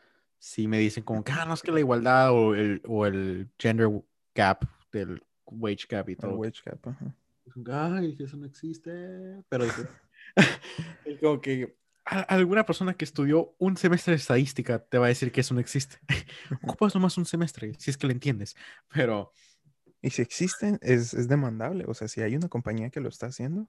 [0.45, 3.49] sí me dicen como que, ah, no es que la igualdad o el, o el
[3.57, 3.89] gender
[4.35, 6.35] gap del wage gap y El todo.
[6.35, 7.15] wage gap, ajá.
[7.71, 8.91] Ay, eso no existe.
[9.49, 9.73] Pero es
[11.21, 11.75] como que
[12.05, 15.59] alguna persona que estudió un semestre de estadística te va a decir que eso no
[15.59, 15.97] existe.
[16.63, 18.55] Ocupas nomás un semestre, si es que lo entiendes.
[18.93, 19.31] Pero
[20.01, 21.85] Y si existen, es, es demandable.
[21.87, 23.67] O sea, si hay una compañía que lo está haciendo,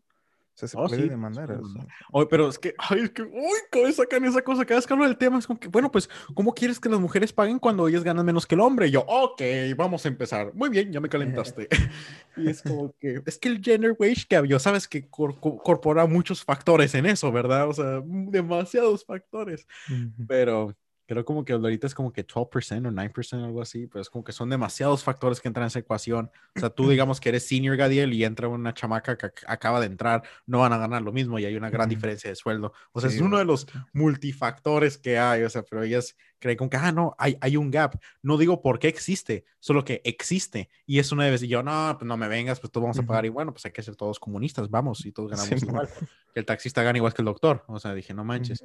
[0.59, 1.47] sea, se Oh, puede sí, demandar.
[1.49, 1.73] se puede o sea.
[1.75, 1.97] demandar.
[2.13, 4.65] Oye, pero es que, ay, es que, uy, ¿cómo sacan esa cosa?
[4.65, 7.01] Cada vez que hablo del tema es como que, bueno, pues, ¿cómo quieres que las
[7.01, 8.89] mujeres paguen cuando ellas ganan menos que el hombre?
[8.89, 9.43] Y yo, ok,
[9.77, 10.53] vamos a empezar.
[10.55, 11.69] Muy bien, ya me calentaste.
[12.37, 15.59] y es como que, es que el gender wage gap, yo sabes que cor- co-
[15.59, 17.69] corpora muchos factores en eso, ¿verdad?
[17.69, 19.67] O sea, demasiados factores.
[19.91, 20.27] Ujú.
[20.27, 20.75] Pero
[21.07, 24.25] creo como que ahorita es como que 12% o 9%, algo así, pero es como
[24.25, 26.31] que son demasiados factores que entran en esa ecuación.
[26.55, 29.81] O sea, tú digamos que eres senior Gadiel y entra una chamaca que ac- acaba
[29.81, 32.73] de entrar, no van a ganar lo mismo y hay una gran diferencia de sueldo.
[32.93, 36.57] O sea, Sí, es uno de los multifactores que hay, o sea, pero ellas creen
[36.59, 37.95] como que, ah, no, hay, hay un gap.
[38.23, 40.69] No digo por qué existe, solo que existe.
[40.87, 43.03] Y es una vez y yo, no, pues no me vengas, pues todos vamos a
[43.07, 45.89] pagar y bueno, pues hay que ser todos comunistas, vamos, y todos ganamos Sí, igual.
[46.35, 47.65] Que el taxista gana igual que el doctor.
[47.69, 48.65] O sea, dije, no manches.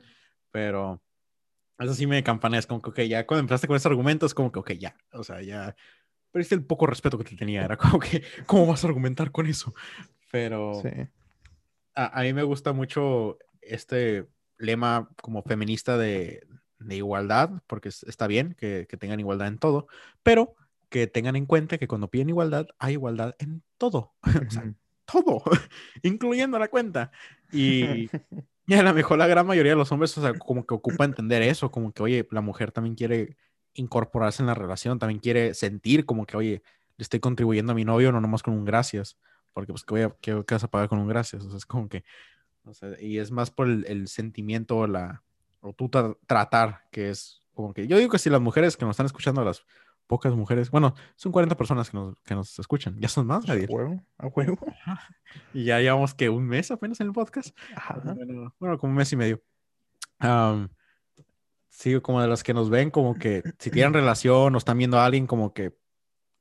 [0.51, 1.01] Pero
[1.85, 4.51] eso sí me campaneas, como que, ok, ya cuando empezaste con ese argumento, es como
[4.51, 5.75] que, ok, ya, o sea, ya
[6.31, 9.47] perdiste el poco respeto que te tenía, era como que, ¿cómo vas a argumentar con
[9.47, 9.73] eso?
[10.31, 10.89] Pero Sí.
[11.95, 14.27] a, a mí me gusta mucho este
[14.57, 16.45] lema como feminista de,
[16.79, 19.87] de igualdad, porque es- está bien que, que tengan igualdad en todo,
[20.23, 20.55] pero
[20.89, 24.13] que tengan en cuenta que cuando piden igualdad, hay igualdad en todo,
[24.47, 24.73] o sea,
[25.05, 25.41] todo,
[26.03, 27.11] incluyendo la cuenta.
[27.51, 28.09] Y,
[28.67, 31.05] y a lo mejor la gran mayoría de los hombres, o sea, como que ocupa
[31.05, 33.37] entender eso, como que, oye, la mujer también quiere
[33.73, 36.63] incorporarse en la relación, también quiere sentir como que, oye,
[36.97, 39.17] le estoy contribuyendo a mi novio, no nomás con un gracias,
[39.53, 41.43] porque pues, ¿qué, voy a, vas a pagar con un gracias?
[41.45, 42.03] O sea, es como que,
[42.63, 45.23] o sea, y es más por el, sentimiento o la,
[45.61, 48.85] o tú tra- tratar, que es como que, yo digo que si las mujeres que
[48.85, 49.63] nos están escuchando, las
[50.11, 53.53] pocas mujeres, bueno, son 40 personas que nos, que nos escuchan, ya son más, A
[53.53, 53.69] Gadiel.
[53.71, 54.57] huevo, a huevo.
[55.53, 57.57] Y ya llevamos que un mes apenas en el podcast.
[57.73, 58.01] Ajá.
[58.03, 59.41] Bueno, bueno, como un mes y medio.
[60.19, 60.67] Am,
[61.69, 64.99] sí, como de los que nos ven, como que si tienen relación o están viendo
[64.99, 65.79] a alguien, como que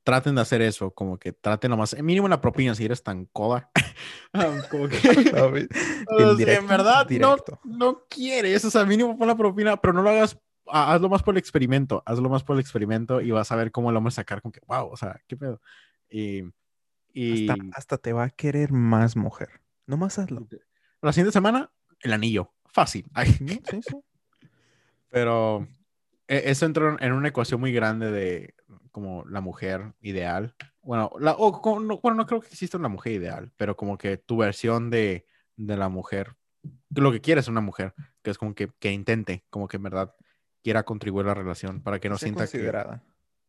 [0.03, 3.71] traten de hacer eso, como que traten nomás, mínimo una propina si eres tan coda.
[4.33, 4.97] Am, como que,
[5.31, 5.69] ¿Sabes?
[6.09, 7.59] o sea, si en verdad no, directo.
[7.63, 10.41] no quieres, o sea, mínimo pon la propina, pero no lo hagas, ha-
[10.71, 13.89] hazlo más por el experimento, hazlo más por el experimento y vas a ver cómo
[13.89, 15.61] el hombre sacar, como que, wow, o sea, qué pedo.
[16.09, 16.43] Y,
[17.13, 19.61] y Hasta, hasta te va a querer más mujer.
[19.85, 20.47] Nomás hazlo.
[21.01, 23.05] la siguiente semana, el anillo, fácil.
[23.13, 23.35] Ay.
[23.41, 23.47] ¿no?
[23.69, 23.95] Sí, sí.
[25.09, 25.67] Pero
[26.27, 28.55] e- eso entró en una ecuación muy grande de
[28.91, 30.55] como la mujer ideal.
[30.81, 33.97] Bueno, la, o co- no, bueno, no creo que exista una mujer ideal, pero como
[33.97, 36.35] que tu versión de, de la mujer,
[36.89, 40.15] lo que quieres una mujer, que es como que, que intente, como que en verdad
[40.63, 42.51] quiera contribuir a la relación para que no Sea sienta que...
[42.51, 43.03] considerada.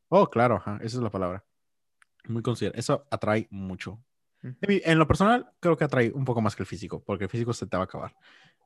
[0.08, 1.44] Oh, claro, ajá, esa es la palabra.
[2.28, 2.78] Muy considerada.
[2.78, 3.98] Eso atrae mucho.
[4.60, 7.52] En lo personal, creo que atrae un poco más que el físico, porque el físico
[7.52, 8.14] se te va a acabar.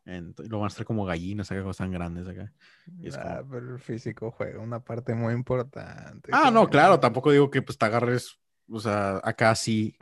[0.05, 2.53] Lo van a estar como gallinas, acá, cosas tan grandes acá.
[2.99, 6.31] Y es Ah, como- pero el físico juega una parte muy importante.
[6.33, 8.39] Ah, no, claro, tampoco digo que pues te agarres,
[8.71, 9.97] o sea, acá sí,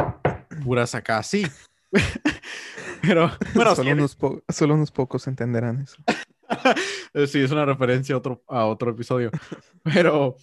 [0.62, 1.44] puras acá sí.
[3.02, 4.16] Pero, bueno, solo, sí, unos
[4.48, 5.96] solo unos pocos entenderán eso.
[7.14, 9.30] eh, sí, es una referencia a otro, a otro episodio.
[9.82, 10.36] Pero,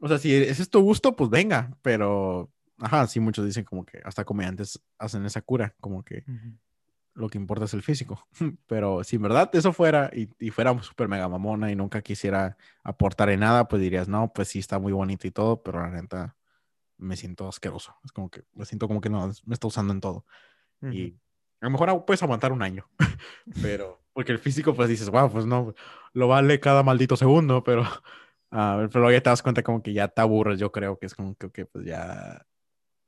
[0.00, 1.76] o sea, si ese es tu gusto, pues venga.
[1.82, 6.24] Pero, ajá, sí, muchos dicen como que hasta comediantes hacen esa cura, como que
[7.14, 8.26] lo que importa es el físico.
[8.66, 12.56] Pero si en verdad eso fuera y, y fuera súper mega mamona y nunca quisiera
[12.82, 15.90] aportar en nada, pues dirías, no, pues sí está muy bonito y todo, pero la
[15.90, 16.36] neta
[16.98, 17.94] me siento asqueroso.
[18.04, 20.24] Es como que me siento como que no, me está usando en todo.
[20.92, 21.16] Y
[21.60, 22.86] a lo mejor agu- puedes aguantar un año,
[23.62, 25.74] pero porque el físico pues dices, wow, pues no,
[26.14, 27.82] lo vale cada maldito segundo, pero,
[28.50, 31.04] ah, pero luego ya te das cuenta como que ya te aburres, yo creo que
[31.04, 32.46] es como que, ok, pues ya,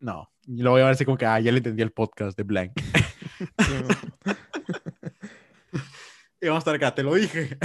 [0.01, 0.31] no.
[0.43, 2.43] Y luego voy a ver así como que, ah, ya le entendí el podcast de
[2.43, 2.73] Blank.
[6.43, 7.57] y vamos a estar acá, te lo dije.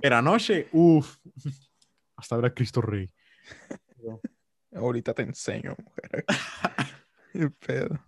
[0.00, 1.18] Era noche, uff.
[2.16, 3.12] hasta ver a Cristo Rey.
[4.74, 6.24] Ahorita te enseño, mujer.
[7.30, 8.00] Qué pedo.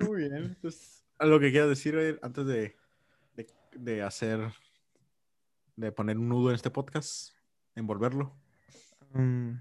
[0.00, 0.38] Muy bien.
[0.38, 2.81] Entonces, ¿algo que quieras decir antes de,
[3.74, 4.52] de, hacer,
[5.76, 7.30] de poner un nudo en este podcast?
[7.74, 8.36] Envolverlo.
[9.12, 9.56] Mm,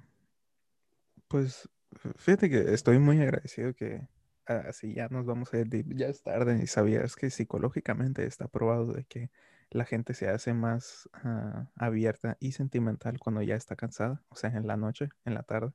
[1.28, 1.70] pues
[2.16, 4.08] fíjate que estoy muy agradecido que
[4.46, 5.94] así ya nos vamos a ir, deep.
[5.96, 9.32] ya es tarde y sabías que psicológicamente está probado de que
[9.70, 14.50] la gente se hace más ah, abierta y sentimental cuando ya está cansada, o sea,
[14.50, 15.72] en la noche, en la tarde,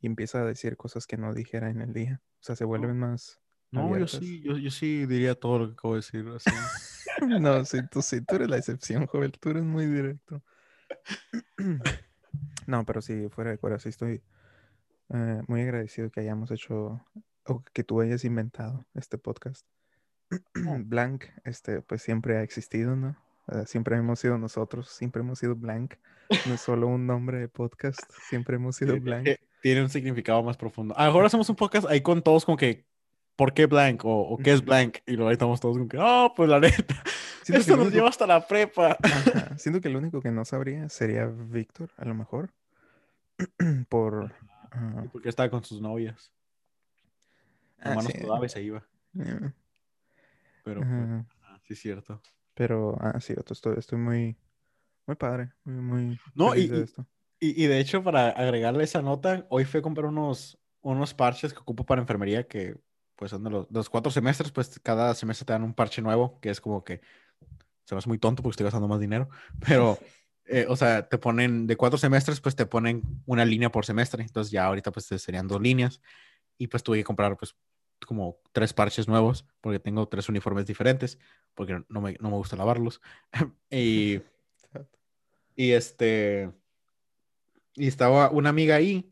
[0.00, 2.98] y empieza a decir cosas que no dijera en el día, o sea, se vuelven
[2.98, 3.40] más...
[3.70, 6.26] No, yo sí, yo, yo sí diría todo lo que acabo de decir.
[6.34, 6.50] así.
[7.40, 10.42] No, sí, tú sí, tú eres la excepción, joven, tú eres muy directo.
[12.66, 14.22] No, pero sí, fuera de fuera, sí estoy
[15.14, 17.00] eh, muy agradecido que hayamos hecho
[17.44, 19.64] o que tú hayas inventado este podcast.
[20.54, 23.16] Blank, este, pues siempre ha existido, ¿no?
[23.48, 25.94] Eh, siempre hemos sido nosotros, siempre hemos sido Blank.
[26.46, 29.28] No es solo un nombre de podcast, siempre hemos sido Blank.
[29.28, 30.94] Eh, Tiene un significado más profundo.
[30.98, 32.84] Ahora hacemos un podcast ahí con todos como que,
[33.36, 34.04] ¿por qué blank?
[34.04, 34.98] O, o ¿qué es blank?
[35.06, 36.94] Y luego ahí estamos todos como que, oh, pues la neta,
[37.42, 38.96] Siento esto lo nos único- lleva hasta la prepa.
[39.02, 42.52] Ajá, Siento que el único que no sabría sería Víctor, a lo mejor.
[43.88, 44.32] Por.
[44.72, 46.32] ah, Porque estaba con sus novias.
[47.80, 48.12] ah, Nomás sí,
[48.44, 48.86] y se iba.
[49.18, 49.52] eh,
[50.64, 50.92] Pero, pues,
[51.44, 52.20] ah, sí es cierto.
[52.54, 54.36] Pero, ah, sí, estoy, estoy muy,
[55.06, 57.06] muy padre, muy, muy No, feliz y- de esto.
[57.38, 61.52] Y, y de hecho, para agregarle esa nota, hoy fui a comprar unos, unos parches
[61.52, 62.76] que ocupo para enfermería, que
[63.16, 66.02] pues son de los, de los cuatro semestres, pues cada semestre te dan un parche
[66.02, 67.00] nuevo, que es como que
[67.84, 69.28] se hace muy tonto porque estoy gastando más dinero,
[69.66, 69.98] pero,
[70.44, 74.22] eh, o sea, te ponen de cuatro semestres, pues te ponen una línea por semestre,
[74.22, 76.00] entonces ya ahorita pues te serían dos líneas,
[76.58, 77.56] y pues tuve que comprar pues
[78.06, 81.18] como tres parches nuevos, porque tengo tres uniformes diferentes,
[81.54, 83.00] porque no me, no me gusta lavarlos,
[83.70, 84.20] y...
[85.56, 86.52] Y este.
[87.74, 89.10] Y estaba una amiga ahí.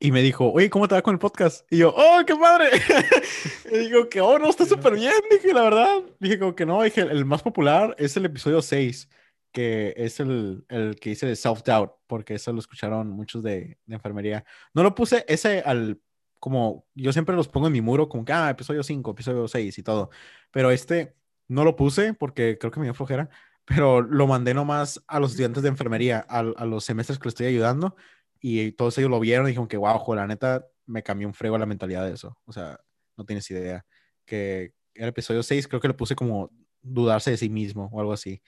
[0.00, 1.66] Y me dijo, oye, ¿cómo te va con el podcast?
[1.72, 2.70] Y yo, ¡oh, qué padre!
[3.72, 5.12] y digo que, oh, no, está súper bien.
[5.28, 6.02] Dije, la verdad.
[6.20, 6.82] Dije, como que no.
[6.82, 9.08] Dije, el más popular es el episodio 6,
[9.50, 13.94] que es el, el que hice de Self-Doubt, porque eso lo escucharon muchos de, de
[13.94, 14.44] enfermería.
[14.72, 16.00] No lo puse ese al.
[16.38, 19.78] Como yo siempre los pongo en mi muro, como que, ah, episodio 5, episodio 6
[19.78, 20.10] y todo.
[20.52, 21.16] Pero este
[21.48, 23.28] no lo puse porque creo que me dio flojera
[23.68, 27.32] pero lo mandé nomás a los estudiantes de enfermería, a, a los semestres que les
[27.32, 27.96] estoy ayudando,
[28.40, 31.34] y todos ellos lo vieron y dijeron que, wow, jo, la neta, me cambió un
[31.34, 32.38] frego la mentalidad de eso.
[32.44, 32.80] O sea,
[33.16, 33.84] no tienes idea.
[34.24, 38.12] Que el episodio 6 creo que le puse como dudarse de sí mismo o algo
[38.12, 38.42] así,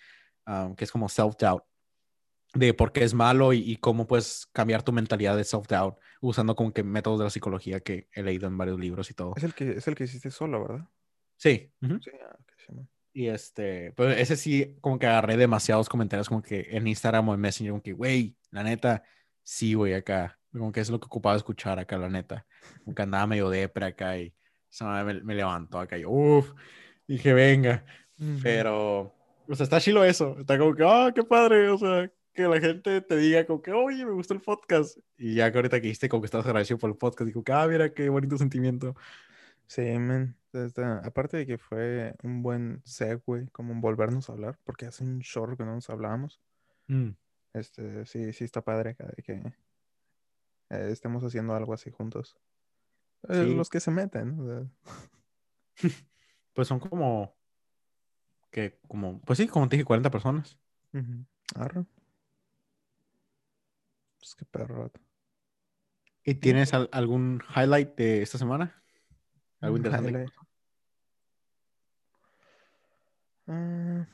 [0.46, 1.64] um, que es como self-doubt,
[2.54, 6.56] de por qué es malo y, y cómo puedes cambiar tu mentalidad de self-doubt usando
[6.56, 9.34] como que métodos de la psicología que he leído en varios libros y todo.
[9.36, 10.88] Es el que, es el que hiciste solo, ¿verdad?
[11.36, 11.72] Sí.
[11.80, 11.98] ujú.
[12.02, 12.36] Sí, ah,
[12.66, 12.88] Simón.
[13.12, 17.34] Y este, pues ese sí, como que agarré demasiados comentarios, como que en Instagram o
[17.34, 19.02] en Messenger, como que, güey, la neta,
[19.50, 20.38] sí, güey, acá.
[20.52, 22.46] Como que es lo que ocupaba escuchar acá, la neta.
[22.84, 24.32] Como que andaba medio depre acá y
[24.70, 26.52] esa madre me, me levantó acá y uff,
[27.06, 27.84] dije, venga.
[28.42, 29.14] Pero,
[29.48, 30.36] o sea, está chilo eso.
[30.38, 31.68] Está como que, ah, qué padre.
[31.70, 34.98] O sea, que la gente te diga como que, oye, me gustó el podcast.
[35.16, 37.66] Y ya que ahorita que dijiste como que estabas agradecido por el podcast, digo ah,
[37.66, 38.94] mira, qué bonito sentimiento.
[39.66, 40.36] Sí, man.
[41.04, 45.56] Aparte de que fue un buen segue, como volvernos a hablar, porque hace un short
[45.56, 46.40] que no nos hablábamos.
[46.88, 47.10] Mm.
[47.52, 49.32] Este, sí, sí está padre de que
[50.70, 52.36] eh, estemos haciendo algo así juntos.
[53.28, 53.54] Eh, Sí.
[53.54, 54.42] Los que se meten, ¿no?
[54.44, 54.66] O sea,
[56.54, 57.34] Pues son como,
[58.50, 60.58] que, como, pues sí, como te dije, 40 personas.
[61.54, 61.84] Arre.
[64.18, 64.90] Pues qué perro.
[66.24, 68.82] ¿Y tienes al- algún highlight de esta semana?
[69.60, 70.28] ¿Algo interesante highlight.
[70.28, 70.46] pasó?
[73.46, 74.06] Ah.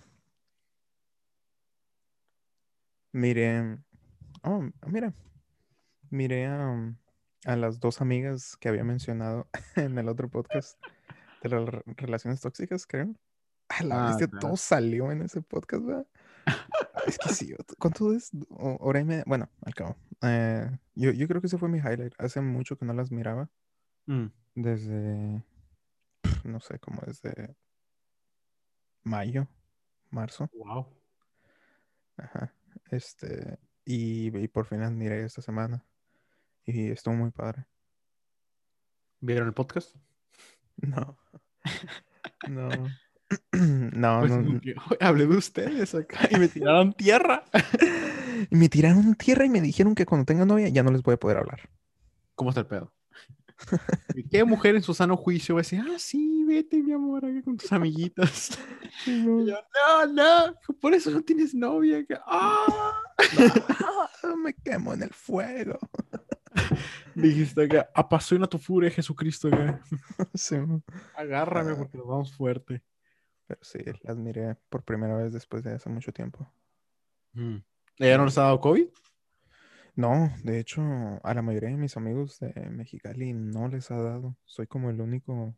[3.16, 3.78] Miré.
[4.42, 5.14] Oh, mira.
[6.10, 6.94] Miré a,
[7.46, 10.78] a las dos amigas que había mencionado en el otro podcast
[11.42, 13.14] de las re- relaciones tóxicas, creo.
[13.70, 14.48] A la Ah, bestia, claro.
[14.48, 16.06] todo salió en ese podcast, ¿verdad?
[17.06, 18.30] Es que sí, ¿cuánto es?
[18.50, 19.24] Hora y media.
[19.26, 19.96] Bueno, al cabo.
[20.22, 22.14] Eh, yo, yo creo que ese fue mi highlight.
[22.18, 23.48] Hace mucho que no las miraba.
[24.06, 25.42] Mm, Desde.
[26.44, 27.56] No sé, como desde.
[29.04, 29.46] Mayo,
[30.10, 30.50] marzo.
[30.52, 30.86] wow.
[32.16, 32.52] Ajá.
[32.90, 33.58] Este.
[33.84, 35.84] Y, y por fin las miré esta semana.
[36.64, 37.66] Y estuvo muy padre.
[39.20, 39.94] ¿Vieron el podcast?
[40.78, 41.16] No.
[42.48, 42.68] No.
[43.52, 44.36] No, Pues no.
[44.36, 47.44] como n- que, "Oye, hablé de ustedes acá y me tiraron tierra.
[48.50, 51.14] Y me tiraron tierra y me dijeron que cuando tenga novia ya no les voy
[51.14, 51.70] a poder hablar.
[52.34, 52.92] ¿Cómo está el pedo?
[54.14, 57.24] ¿Y ¿Qué mujer en su sano juicio va a decir, ah, sí, vete, mi amor,
[57.24, 58.58] acá con tus amiguitas?
[59.06, 62.04] Y yo, no, no, por eso no tienes novia.
[62.06, 62.94] que, ah.
[64.42, 65.78] me quemo en el fuego.
[67.14, 69.48] Dijiste que apasiona tu furia, Jesucristo.
[69.48, 69.80] acá.
[70.34, 70.56] Sí,
[71.14, 71.76] Agárrame Ah.
[71.76, 72.82] porque nos vamos fuerte.
[73.46, 76.50] pero sí, las miré por primera vez después de hace mucho tiempo.
[77.34, 77.58] Mm.
[77.98, 78.88] ¿Ya no les ha dado COVID?
[79.94, 80.82] No, de hecho,
[81.22, 84.36] a la mayoría de mis amigos de Mexicali no les ha dado.
[84.44, 85.54] Soy como el único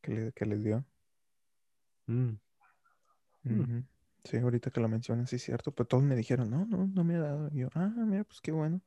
[0.00, 0.84] que, le- que les dio.
[2.06, 2.30] Mm.
[3.44, 3.84] Mm.
[4.24, 7.04] Sí, ahorita que lo mencionas, sí es cierto, pero todos me dijeron, no, no, no
[7.04, 7.48] me ha dado.
[7.52, 8.80] Y yo, ah, mira, pues qué bueno.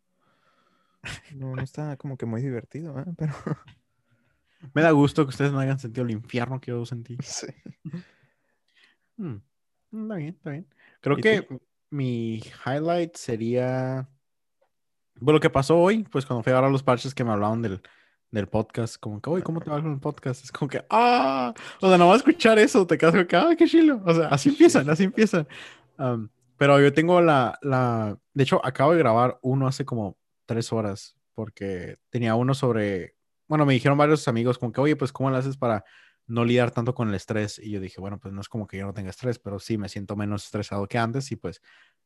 [1.35, 3.05] No, no está como que muy divertido, ¿eh?
[3.17, 3.33] Pero
[4.73, 7.17] Me da gusto que ustedes no hayan sentido el infierno que yo sentí.
[7.21, 7.47] sí.
[9.17, 9.35] Mm.
[9.91, 10.67] Está bien, está bien.
[11.01, 11.47] Creo ¿Y que
[11.89, 14.07] mi highlight sería.
[15.15, 17.61] Bueno, lo que pasó hoy, pues cuando fui a a los parches que me hablaban
[17.61, 17.81] del,
[18.33, 20.43] del podcast, como que, oye, ¿cómo te va con el podcast?
[20.43, 23.35] Es como que, ah, o sea, no vas a escuchar eso, te quedas como que,
[23.35, 24.01] ah, qué chilo.
[24.03, 25.47] O sea, así empiezan, así empiezan.
[25.99, 26.27] Um,
[26.57, 30.17] pero yo tengo la, la, de hecho, acabo de grabar uno hace como
[30.47, 33.15] tres horas, porque tenía uno sobre,
[33.47, 35.85] bueno, me dijeron varios amigos como que, oye, pues, ¿cómo lo haces para
[36.25, 37.59] no lidiar tanto con el estrés?
[37.59, 39.77] Y yo dije, bueno, pues no es como que yo no tenga estrés, pero sí
[39.77, 41.61] me siento menos estresado que antes y pues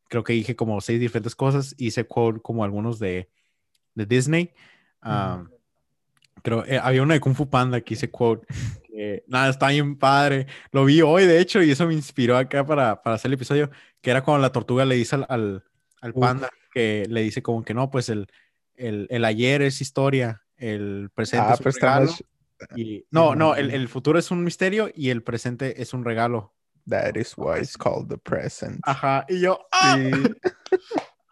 [0.10, 3.30] creo que dije como seis diferentes cosas, hice quote como algunos de,
[3.96, 4.52] de Disney.
[5.02, 5.48] Um,
[6.44, 8.46] Creo, eh, había uno de Kung Fu Panda que hice quote.
[8.88, 10.48] Que, nada, está bien padre.
[10.72, 13.70] Lo vi hoy, de hecho, y eso me inspiró acá para, para hacer el episodio,
[14.02, 15.64] que era cuando la tortuga le dice al, al,
[16.02, 16.20] al Uf.
[16.20, 18.28] panda, que le dice como que no, pues el,
[18.76, 22.12] el, el ayer es historia, el presente Ah, es un está regalo.
[22.76, 26.54] y- no, no, el, el futuro es un misterio y el presente es un regalo.
[26.90, 28.80] That is why it's called the present.
[28.84, 29.96] Ajá, y yo, ¡ah!
[29.96, 30.12] Sí.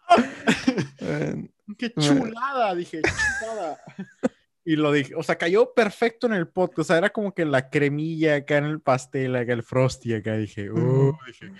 [1.78, 2.74] ¡Qué chulada!
[2.74, 3.00] Dije,
[3.40, 3.78] chulada.
[4.68, 6.78] Y lo dije, o sea, cayó perfecto en el podcast.
[6.80, 10.36] O sea, era como que la cremilla acá en el pastel, acá el frosty acá.
[10.36, 11.52] Dije, uh, dije,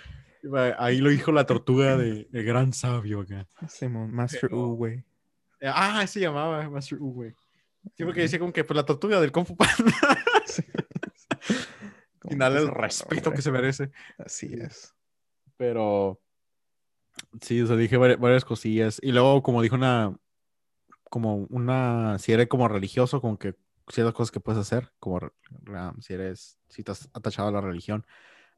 [0.77, 3.47] ahí lo dijo la tortuga de, gran sabio acá.
[3.69, 5.05] Simón, Master U, güey.
[5.63, 7.31] Ah, se llamaba Master U, güey.
[7.95, 9.73] Sí, porque decía como que pues la tortuga del Kung Fu Panda.
[10.45, 10.63] Sí.
[12.37, 13.89] Darle que el respeto que se merece.
[14.17, 14.93] Así es.
[15.55, 16.19] Pero
[17.39, 18.99] sí, o sea, dije vari- varias cosillas.
[19.01, 20.13] Y luego, como dijo una,
[21.09, 23.55] como una, si eres como religioso, como que
[23.89, 28.05] ciertas cosas que puedes hacer, como um, si eres, si estás atachado a la religión.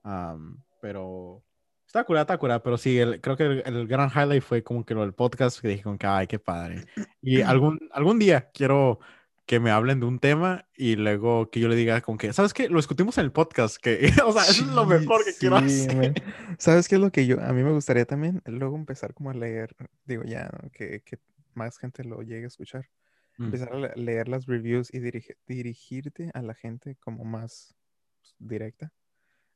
[0.03, 1.43] Um, pero
[1.85, 2.63] está curada, está curada.
[2.63, 5.59] Pero sí, el- creo que el, el gran highlight fue como que lo del podcast,
[5.59, 6.85] que dije como que, ay, qué padre.
[7.21, 8.99] Y algún, algún día quiero
[9.45, 12.53] que me hablen de un tema y luego que yo le diga como que, ¿sabes
[12.53, 12.69] qué?
[12.69, 15.87] Lo discutimos en el podcast, que, o sea, eso es lo mejor que quiero sí,
[15.87, 15.95] hacer.
[15.95, 16.13] man.
[16.59, 18.43] ¿Sabes qué es lo que yo, a mí me gustaría también?
[18.45, 19.75] Luego empezar como a leer,
[20.05, 20.69] digo ya, ¿no?
[20.69, 21.17] que, que
[21.53, 22.89] más gente lo llegue a escuchar.
[23.37, 23.45] Mm.
[23.45, 27.75] Empezar a le- leer las reviews y dirige- dirigirte a la gente como más
[28.19, 28.93] pues, directa,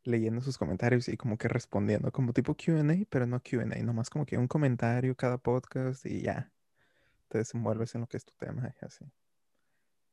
[0.03, 4.25] leyendo sus comentarios y como que respondiendo, como tipo QA, pero no QA, nomás como
[4.25, 6.51] que un comentario cada podcast y ya,
[7.29, 9.05] te desenvuelves en lo que es tu tema y así.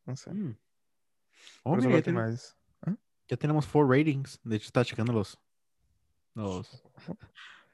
[0.06, 0.32] No sé.
[0.32, 0.58] Mm.
[1.64, 2.56] Oh, mira, ya, ten- última vez-
[3.28, 4.40] ya tenemos four ratings.
[4.42, 5.38] De hecho, estaba checando los.
[6.34, 6.82] los,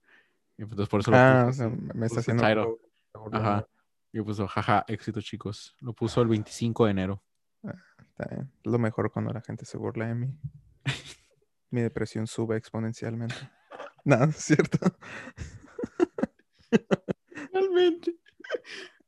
[0.58, 2.80] Y entonces por eso lo Ah, o puso sea, así, me está haciendo.
[3.32, 3.68] Ajá.
[4.12, 5.76] Y puso, jaja, éxito, chicos.
[5.80, 7.24] Lo puso el 25 de enero.
[7.64, 8.52] Está bien.
[8.64, 10.40] Lo mejor cuando la gente se burla de mí.
[11.70, 13.36] Mi depresión sube exponencialmente.
[14.06, 14.80] Nada, es cierto.
[17.54, 18.16] Realmente.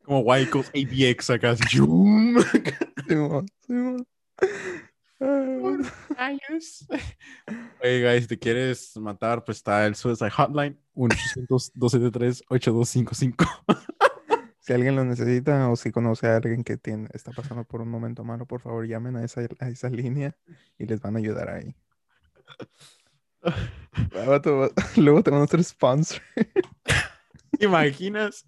[0.04, 1.56] Como Wyckoff ABX acá.
[5.22, 5.78] Ah,
[6.18, 6.88] años.
[7.84, 13.46] Oye, guys, si te quieres matar, pues está el Suicide Hotline, 1-800-273-8255.
[14.60, 17.90] Si alguien lo necesita o si conoce a alguien que tiene, está pasando por un
[17.90, 20.38] momento malo, por favor llamen a esa, a esa línea
[20.78, 21.76] y les van a ayudar ahí.
[24.96, 26.22] Luego tenemos nuestro sponsor.
[27.60, 28.46] ¿Te imaginas?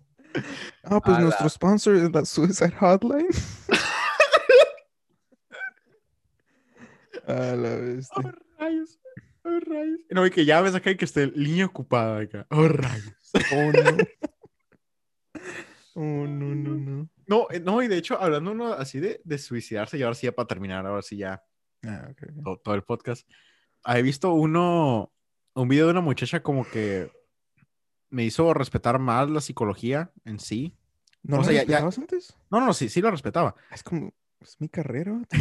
[0.84, 3.28] Ah, pues nuestro sponsor es la Suicide Hotline.
[7.28, 8.24] a la bestia.
[8.26, 9.00] Oh, rayos.
[9.44, 10.00] Oh, rayos.
[10.10, 12.48] No, y que ya ves acá que esté línea ocupada acá.
[12.50, 13.14] Oh, rayos.
[13.54, 13.98] Oh, no.
[15.94, 17.10] Oh, no, no, no.
[17.28, 20.26] No, eh, no, y de hecho, hablando uno así de, de suicidarse, y ahora sí
[20.26, 21.44] ya para terminar, ahora sí ya
[21.84, 22.44] Ah, ok, ok.
[22.44, 23.28] todo, todo el podcast.
[23.86, 25.12] He visto uno,
[25.54, 27.12] un video de una muchacha como que
[28.12, 30.76] me hizo respetar más la psicología en sí.
[31.24, 32.38] ¿No O lo sea, ya- respetabas antes?
[32.52, 33.56] No, no, sí, sí lo respetaba.
[33.72, 35.14] Es como, es mi carrera.
[35.20, 35.38] vato.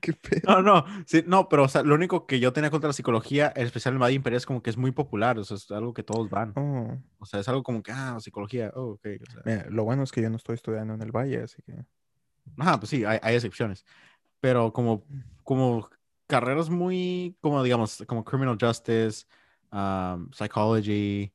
[0.00, 0.40] ¿Qué pedo?
[0.46, 3.52] No, no, sí, no, pero o sea, lo único que yo tenía contra la psicología,
[3.54, 5.92] en especial en Valle Imperial, es como que es muy popular, o sea, es algo
[5.92, 6.52] que todos van.
[6.56, 9.06] Oh, O sea, es algo como que, ah, psicología, oh, ok.
[9.28, 11.60] O sea, mira, lo bueno es que yo no estoy estudiando en el Valle, así
[11.62, 11.74] que...
[12.56, 13.84] Ajá, pues sí, hay, hay excepciones.
[14.40, 15.04] Pero como,
[15.44, 15.90] como
[16.26, 19.26] carreras muy, como digamos, como criminal justice,
[19.70, 21.30] um, psychology,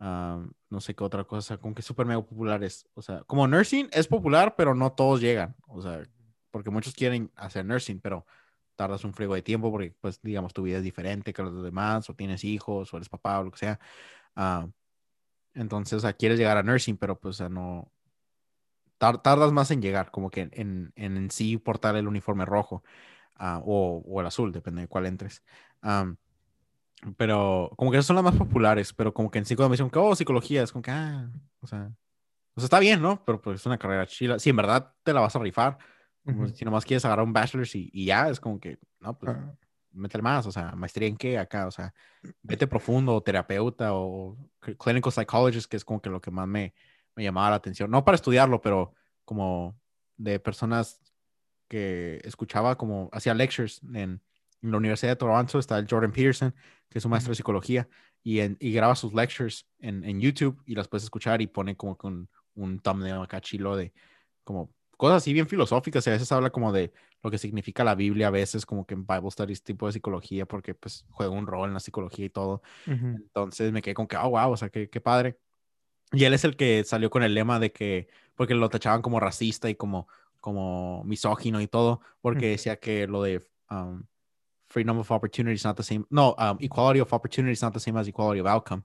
[0.00, 2.88] no sé qué otra cosa, como que súper mega populares.
[2.94, 5.56] O sea, como nursing es popular, pero no todos llegan.
[5.66, 6.02] O sea,
[6.50, 8.26] porque muchos quieren hacer nursing, pero
[8.76, 12.08] tardas un frigo de tiempo porque, pues, digamos, tu vida es diferente que los demás,
[12.10, 13.80] o tienes hijos, o eres papá, o lo que sea.
[15.54, 17.90] Entonces, o sea, quieres llegar a nursing, pero pues, o sea, no,
[18.98, 22.82] tar- tardas más en llegar, como que en, en, en sí portar el uniforme rojo
[23.36, 25.42] ah, o, o el azul, depende de cuál entres.
[27.16, 29.90] Pero como que esas son las más populares, pero como que en cuando me dicen
[29.90, 31.30] que, oh, psicología, es como que, ah,
[31.60, 31.92] o sea,
[32.56, 33.24] o sea, está bien, ¿no?
[33.24, 34.38] Pero pues es una carrera chila.
[34.38, 35.78] Si en verdad te la vas a rifar,
[36.24, 36.54] como Ujú.
[36.56, 39.54] si nomás quieres agarrar un bachelor's y, y ya, es como que, no, pues Ah,
[39.92, 41.94] métele más, o sea, maestría en qué acá, o sea,
[42.42, 46.46] vete profundo, o terapeuta o cl- clinical psychologist, que es como que lo que más
[46.48, 46.74] me,
[47.16, 47.90] me llamaba la atención.
[47.90, 48.94] No para estudiarlo, pero
[49.24, 49.78] como
[50.16, 51.00] de personas
[51.68, 54.22] que escuchaba como hacía lectures en,
[54.62, 56.54] en la Universidad de Toronto, está el Jordan Peterson,
[56.88, 57.88] que es un maestro de psicología,
[58.22, 61.76] y, en- y graba sus lectures en, en YouTube y las puedes escuchar y pone
[61.76, 63.92] como con un thumbnail acá chilo de
[64.44, 67.94] como cosas así bien filosóficas y a veces habla como de lo que significa la
[67.94, 71.46] Biblia, a veces como que en Bible Studies tipo de psicología, porque pues juega un
[71.46, 72.62] rol en la psicología y todo.
[72.86, 73.20] ujú.
[73.26, 75.38] Entonces me quedé con que, oh, wow, o sea, qué, qué padre.
[76.12, 79.20] Y él es el que salió con el lema de que, porque lo tachaban como
[79.20, 80.08] racista y como,
[80.40, 84.04] como misógino y todo, porque decía que lo de um,
[84.68, 87.80] freedom of opportunity is not the same, no, um, equality of opportunity is not the
[87.80, 88.82] same as equality of outcome.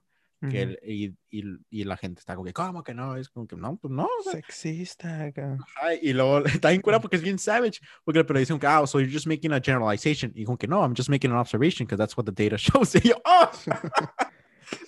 [0.50, 3.16] Que él- y, y, y la gente está como que, ¿cómo que no?
[3.16, 4.04] Es como que no, pues no.
[4.04, 5.24] o sea, Sexista.
[5.24, 8.86] Ajá, y luego está bien cura porque es bien savage, porque el periodista dice, ah,
[8.86, 10.32] so you're just making a generalization.
[10.34, 12.94] Y como que no, I'm just making an observation because that's what the data shows.
[12.94, 13.50] Y yo, oh,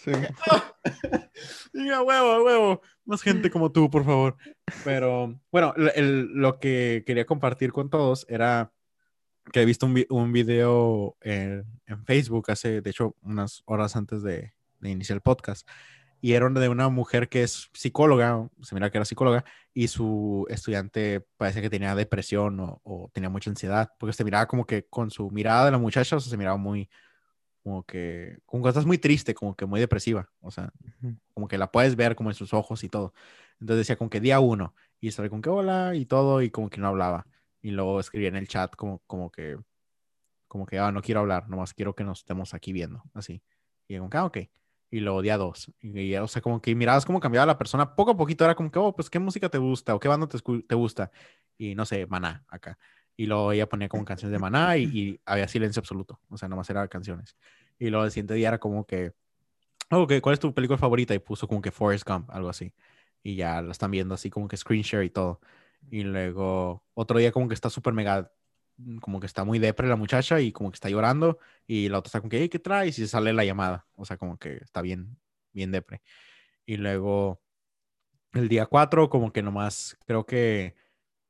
[0.05, 0.11] Sí.
[1.73, 2.83] Diga, huevo, huevo.
[3.05, 4.37] Más gente como tú, por favor.
[4.85, 8.73] Pero bueno, el- el- lo que quería compartir con todos era
[9.53, 14.23] que he visto un, un video en, en Facebook hace, de hecho, unas horas antes
[14.23, 15.69] de, de iniciar el podcast.
[16.21, 19.45] Y era de una mujer que es psicóloga, se mira que era psicóloga,
[19.75, 24.47] y su estudiante parece que tenía depresión o, o tenía mucha ansiedad, porque se miraba
[24.47, 26.89] como que con su mirada de la muchacha, o sea, se miraba muy,
[27.63, 30.73] como que, como que estás muy triste, como que muy depresiva, o sea,
[31.35, 33.13] como que la puedes ver como en sus ojos y todo.
[33.61, 36.71] Entonces decía como que día uno, y estaba con que hola y todo, y como
[36.71, 37.27] que no hablaba.
[37.67, 39.59] Y luego escribía en el chat como, como que,
[40.47, 43.43] como que, ah, no quiero hablar, nomás quiero que nos estemos aquí viendo, así.
[43.89, 44.39] Y como que, ah, ok.
[44.89, 45.73] Y luego día dos.
[45.81, 47.97] Y, y, o sea, como que mirabas cómo cambiaba la persona.
[47.97, 49.97] Poco a poquito era como que, oh, pues, ¿qué música te gusta?
[49.97, 51.11] ¿O qué banda te, te gusta?
[51.59, 52.79] Y no sé, Maná, acá.
[53.17, 56.21] Y luego ella ponía como canciones de Maná y, y había silencio absoluto.
[56.29, 57.35] O sea, nomás eran canciones.
[57.81, 59.13] Y luego el siguiente día era como que,
[59.91, 61.15] oh, ok, ¿cuál es tu película favorita?
[61.15, 62.73] Y puso como que Forrest Gump, algo así.
[63.25, 65.41] Y ya la están viendo así como que screen share y todo.
[65.91, 68.33] Y luego otro día como que está súper mega,
[69.01, 71.39] como que está muy depre la muchacha y como que está llorando.
[71.67, 72.99] Y la otra está como que, hey, ¿qué traes?
[72.99, 73.87] Y se sale la llamada.
[73.97, 75.19] O sea, como que está bien,
[75.53, 76.03] bien depre.
[76.67, 77.43] Y luego
[78.33, 80.75] el día 4 como que nomás creo que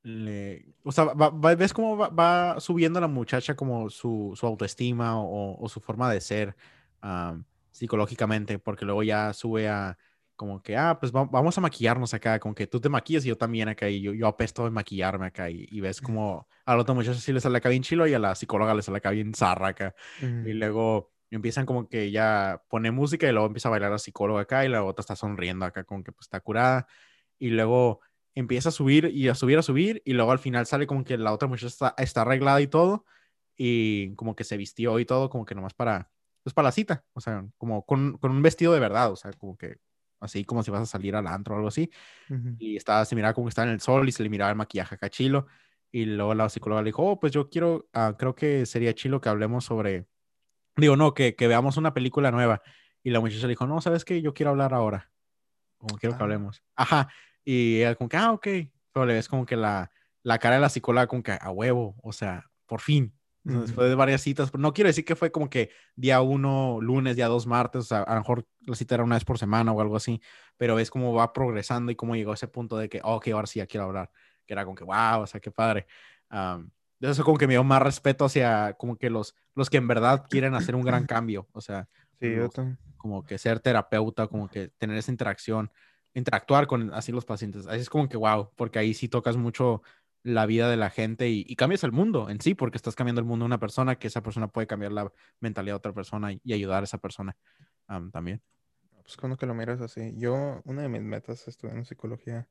[0.03, 4.47] le, o sea, va- va- ves cómo va, va subiendo la muchacha como su, su
[4.47, 6.57] autoestima o, o su forma de ser
[7.01, 9.99] am, psicológicamente, porque luego ya sube a
[10.37, 13.29] como que, ah, pues va- vamos a maquillarnos acá, como que tú te maquillas y
[13.29, 16.75] yo también acá, y yo, yo apesto de maquillarme acá, y, y ves como a
[16.77, 18.99] la otra muchacha sí le sale acá bien chilo y a la psicóloga le sale
[18.99, 19.95] acá bien zarra acá.
[20.43, 20.53] Y Ujú.
[20.53, 24.65] luego empiezan como que ya pone música y luego empieza a bailar la psicóloga acá
[24.65, 26.87] y la otra está sonriendo acá como que pues está curada.
[27.39, 28.01] Y luego
[28.35, 31.17] empieza a subir y a subir, a subir y luego al final sale como que
[31.19, 33.05] la otra muchacha está, está arreglada y todo
[33.57, 36.11] y como que se vistió y todo como que nomás para,
[36.43, 39.33] pues para la cita, o sea, como con, con un vestido de verdad, o sea,
[39.33, 39.79] como que
[40.21, 41.91] así como si vas a salir al antro o algo así.
[42.59, 44.57] Y estaba, se miraba como que estaba en el sol y se le miraba el
[44.57, 45.47] maquillaje acá chilo.
[45.93, 49.21] Y luego la psicóloga le dijo, oh, pues yo quiero, ah, creo que sería chilo
[49.21, 50.07] que hablemos sobre,
[50.77, 52.63] digo, no, que, que veamos una película nueva.
[53.03, 54.21] Y la muchacha le dijo, no, ¿sabes qué?
[54.21, 55.11] Yo quiero hablar ahora.
[55.79, 56.25] Como quiero que ah.
[56.25, 56.63] hablemos.
[56.75, 57.09] Ajá.
[57.45, 58.47] Y ella como que, ah, ok.
[58.93, 59.91] Pero le ves como que la,
[60.23, 63.16] la cara de la psicóloga como que a huevo, o sea, por fin.
[63.47, 67.29] Después de varias citas, no quiero decir que fue como que día uno, lunes, día
[67.29, 69.81] dos, martes, o sea, a lo mejor la cita era una vez por semana o
[69.81, 70.21] algo así,
[70.57, 73.29] pero ves cómo va progresando y cómo llegó a ese punto de que, oh, ok,
[73.29, 74.11] ahora sí ya quiero hablar,
[74.45, 75.87] que era como que, wow, o sea, qué padre.
[76.29, 76.71] Um,
[77.01, 80.27] eso como que me dio más respeto hacia como que los, los que en verdad
[80.29, 81.89] quieren hacer un gran cambio, o sea,
[82.19, 82.35] sí,
[82.97, 85.71] como que ser terapeuta, como que tener esa interacción,
[86.15, 89.83] interactuar con así los pacientes, así es como que, wow, porque ahí sí tocas mucho
[90.27, 93.27] la vida de la gente y, cambias el mundo en sí, porque estás cambiando el
[93.27, 96.53] mundo de una persona, que esa persona puede cambiar la mentalidad de otra persona y,
[96.53, 97.37] ayudar a esa persona
[98.13, 98.43] también.
[99.03, 102.49] Pues cuando que lo miras así, yo, una de mis metas estudiando psicología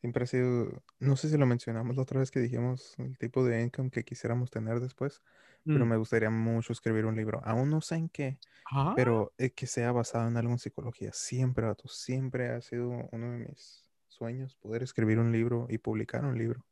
[0.00, 3.44] siempre ha sido, no sé si lo mencionamos la otra vez que dijimos el tipo
[3.44, 5.20] de income que quisiéramos tener después,
[5.62, 5.88] pero mm.
[5.88, 7.42] me gustaría mucho escribir un libro.
[7.44, 8.38] Aún no sé en qué,
[8.72, 8.94] ah.
[8.96, 11.10] pero que sea basado en algo en psicología.
[11.12, 16.38] Siempre, siempre ha sido uno de mis sueños poder escribir un libro y publicar un
[16.38, 16.64] libro.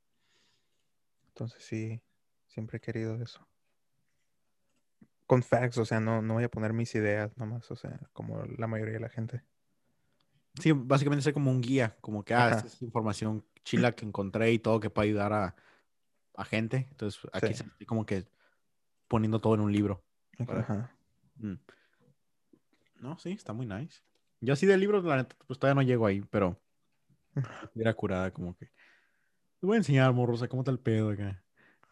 [1.39, 2.03] Entonces sí,
[2.49, 3.47] siempre he querido eso.
[5.24, 8.45] Con facts, o sea, no, no voy a poner mis ideas nomás, o sea, como
[8.45, 9.45] la mayoría de la gente.
[10.61, 14.51] Sí, básicamente ser como un guía, como que, ah, esta es información chila que encontré
[14.51, 15.55] y todo que puede ayudar a,
[16.34, 16.89] a gente.
[16.91, 18.26] Entonces, aquí estoy como que
[19.07, 20.03] poniendo todo en un libro.
[20.41, 20.91] Ajá.
[21.36, 21.55] Mm.
[22.97, 24.01] No, sí, está muy nice.
[24.41, 26.61] Yo así de libros, la neta, pues todavía no llego ahí, pero
[27.76, 28.72] era curada como que
[29.61, 31.43] te voy a enseñar, morro, o sea, cómo está el pedo acá.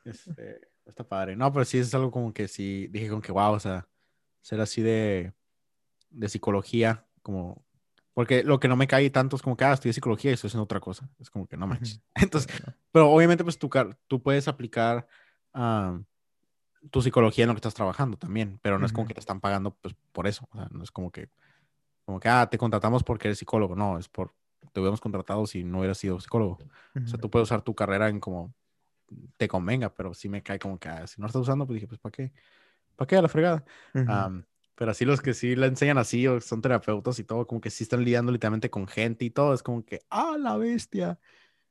[0.05, 1.37] Este, está padre.
[1.37, 3.89] No, pero sí es algo como que sí, dije como que, wow, o sea,
[4.41, 5.33] ser así de,
[6.11, 7.65] de psicología, como,
[8.15, 10.49] porque lo que no me cae tanto es como que, ah, de psicología y estoy
[10.49, 11.11] haciendo otra cosa.
[11.19, 12.01] Es como que no manches.
[12.15, 12.51] Entonces,
[12.91, 13.69] pero obviamente, pues tú,
[14.07, 15.07] tú puedes aplicar
[16.91, 19.41] tu psicología en lo que estás trabajando también, pero no es como que te están
[19.41, 20.49] pagando pues, por eso.
[20.53, 21.29] O sea, no es como que,
[22.05, 23.75] como que, ah, te contratamos porque eres psicólogo.
[23.75, 24.33] No, es por,
[24.73, 26.59] te hubiéramos contratado si no hubieras sido psicólogo.
[26.95, 28.55] O sea, tú puedes usar tu carrera en como
[29.37, 31.87] te convenga, pero sí me cae como que ah, si no estás usando, pues dije,
[31.87, 32.33] pues ¿para qué?
[32.97, 33.65] ¿Para qué a la fregada?
[34.75, 37.71] pero así los que sí la enseñan así o son terapeutas y todo, como que
[37.71, 41.19] sí están lidiando literalmente con gente y todo, es como que, ah, la bestia,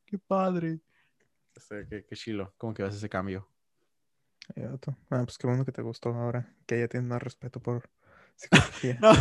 [0.06, 0.80] qué padre.
[1.56, 3.48] Este, qué, qué chilo, como que ves ese cambio.
[5.10, 7.89] Ah, pues qué bueno que te gustó ahora, que ya tienes más respeto por,
[9.02, 9.12] no,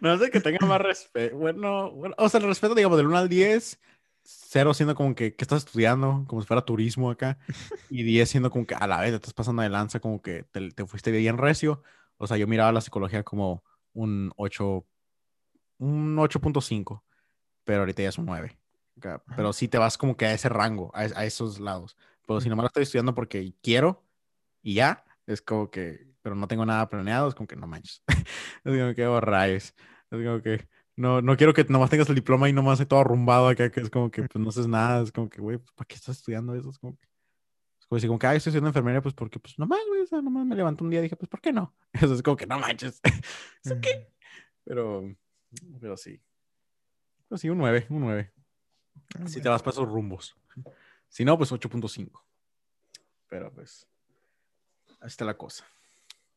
[0.00, 1.36] no sé que tenga más respeto.
[1.36, 3.80] Bueno, bueno, o sea, el respeto, digamos, del 1 al 10,
[4.24, 7.38] 0 siendo como que, que estás estudiando, como si fuera turismo acá,
[7.90, 10.44] y 10 siendo como que a la vez te estás pasando de lanza, como que
[10.44, 11.82] te, te fuiste bien recio.
[12.18, 14.86] O sea, yo miraba la psicología como un 8,
[15.78, 17.02] un 8.5,
[17.64, 18.58] pero ahorita ya es un 9.
[19.36, 21.96] Pero sí te vas como que a ese rango, a, a esos lados.
[22.26, 24.04] Pero si nomás lo estoy estudiando porque quiero
[24.62, 28.02] y ya, es como que pero no tengo nada planeado, es como que no manches.
[28.64, 29.74] es como que, oh, rayos.
[30.10, 33.00] Es como que no, no quiero que nomás tengas el diploma y nomás esté todo
[33.00, 35.72] arrumbado acá, que es como que pues no haces nada, es como que, güey, pues,
[35.72, 36.70] ¿para qué estás estudiando eso?
[36.70, 37.06] Es como que,
[37.80, 40.20] es como, como que, ah, estoy estudiando enfermería, pues porque, pues nomás, güey, o sea,
[40.20, 41.74] nomás me levanto un día y dije, pues, ¿por qué no?
[41.92, 43.00] Eso es como que, no manches.
[43.64, 44.06] ¿Es okay?
[44.64, 45.14] Pero,
[45.80, 46.20] pero sí.
[47.28, 48.32] Pero sí, un 9, un 9.
[49.18, 50.36] Ah, si te vas para esos rumbos.
[51.08, 52.22] Si no, pues 8.5.
[53.28, 53.88] Pero pues,
[55.00, 55.64] así está la cosa.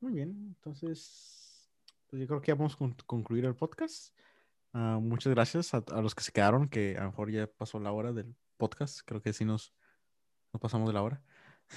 [0.05, 1.67] Muy bien, entonces,
[2.05, 4.15] pues yo creo que ya vamos a concluir el podcast.
[4.71, 7.91] Ah, muchas gracias a, los que se quedaron, que a lo mejor ya pasó la
[7.91, 8.99] hora del podcast.
[9.03, 9.73] Creo que sí nos,
[10.53, 11.23] nos pasamos de la hora.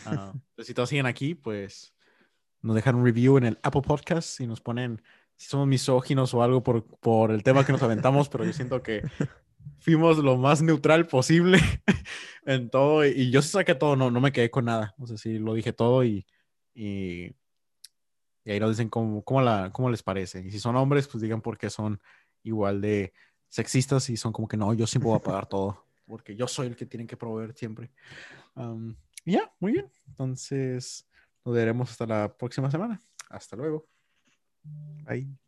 [0.04, 1.94] Uh, si todos siguen aquí, pues
[2.60, 5.00] nos dejan un review en el Apple Podcast y nos ponen
[5.34, 8.82] si somos misóginos o algo por, por el tema que nos aventamos, pero yo siento
[8.82, 9.04] que
[9.78, 11.60] fuimos lo más neutral posible
[12.44, 14.94] en todo y, yo saqué todo, no, no me quedé con nada.
[14.98, 16.26] O sea, sí lo dije todo y,
[16.74, 17.32] y
[18.48, 20.40] y ahí nos dicen cómo, cómo, la, cómo les parece.
[20.40, 22.00] Y si son hombres, pues digan por qué son
[22.42, 23.12] igual de
[23.46, 26.68] sexistas y son como que no, yo siempre voy a pagar todo, porque yo soy
[26.68, 27.90] el que tienen que proveer siempre.
[29.26, 29.92] ya, muy bien.
[30.06, 31.06] Entonces,
[31.44, 32.98] nos veremos hasta la próxima semana.
[33.28, 33.86] Hasta luego.
[35.04, 35.47] Bye.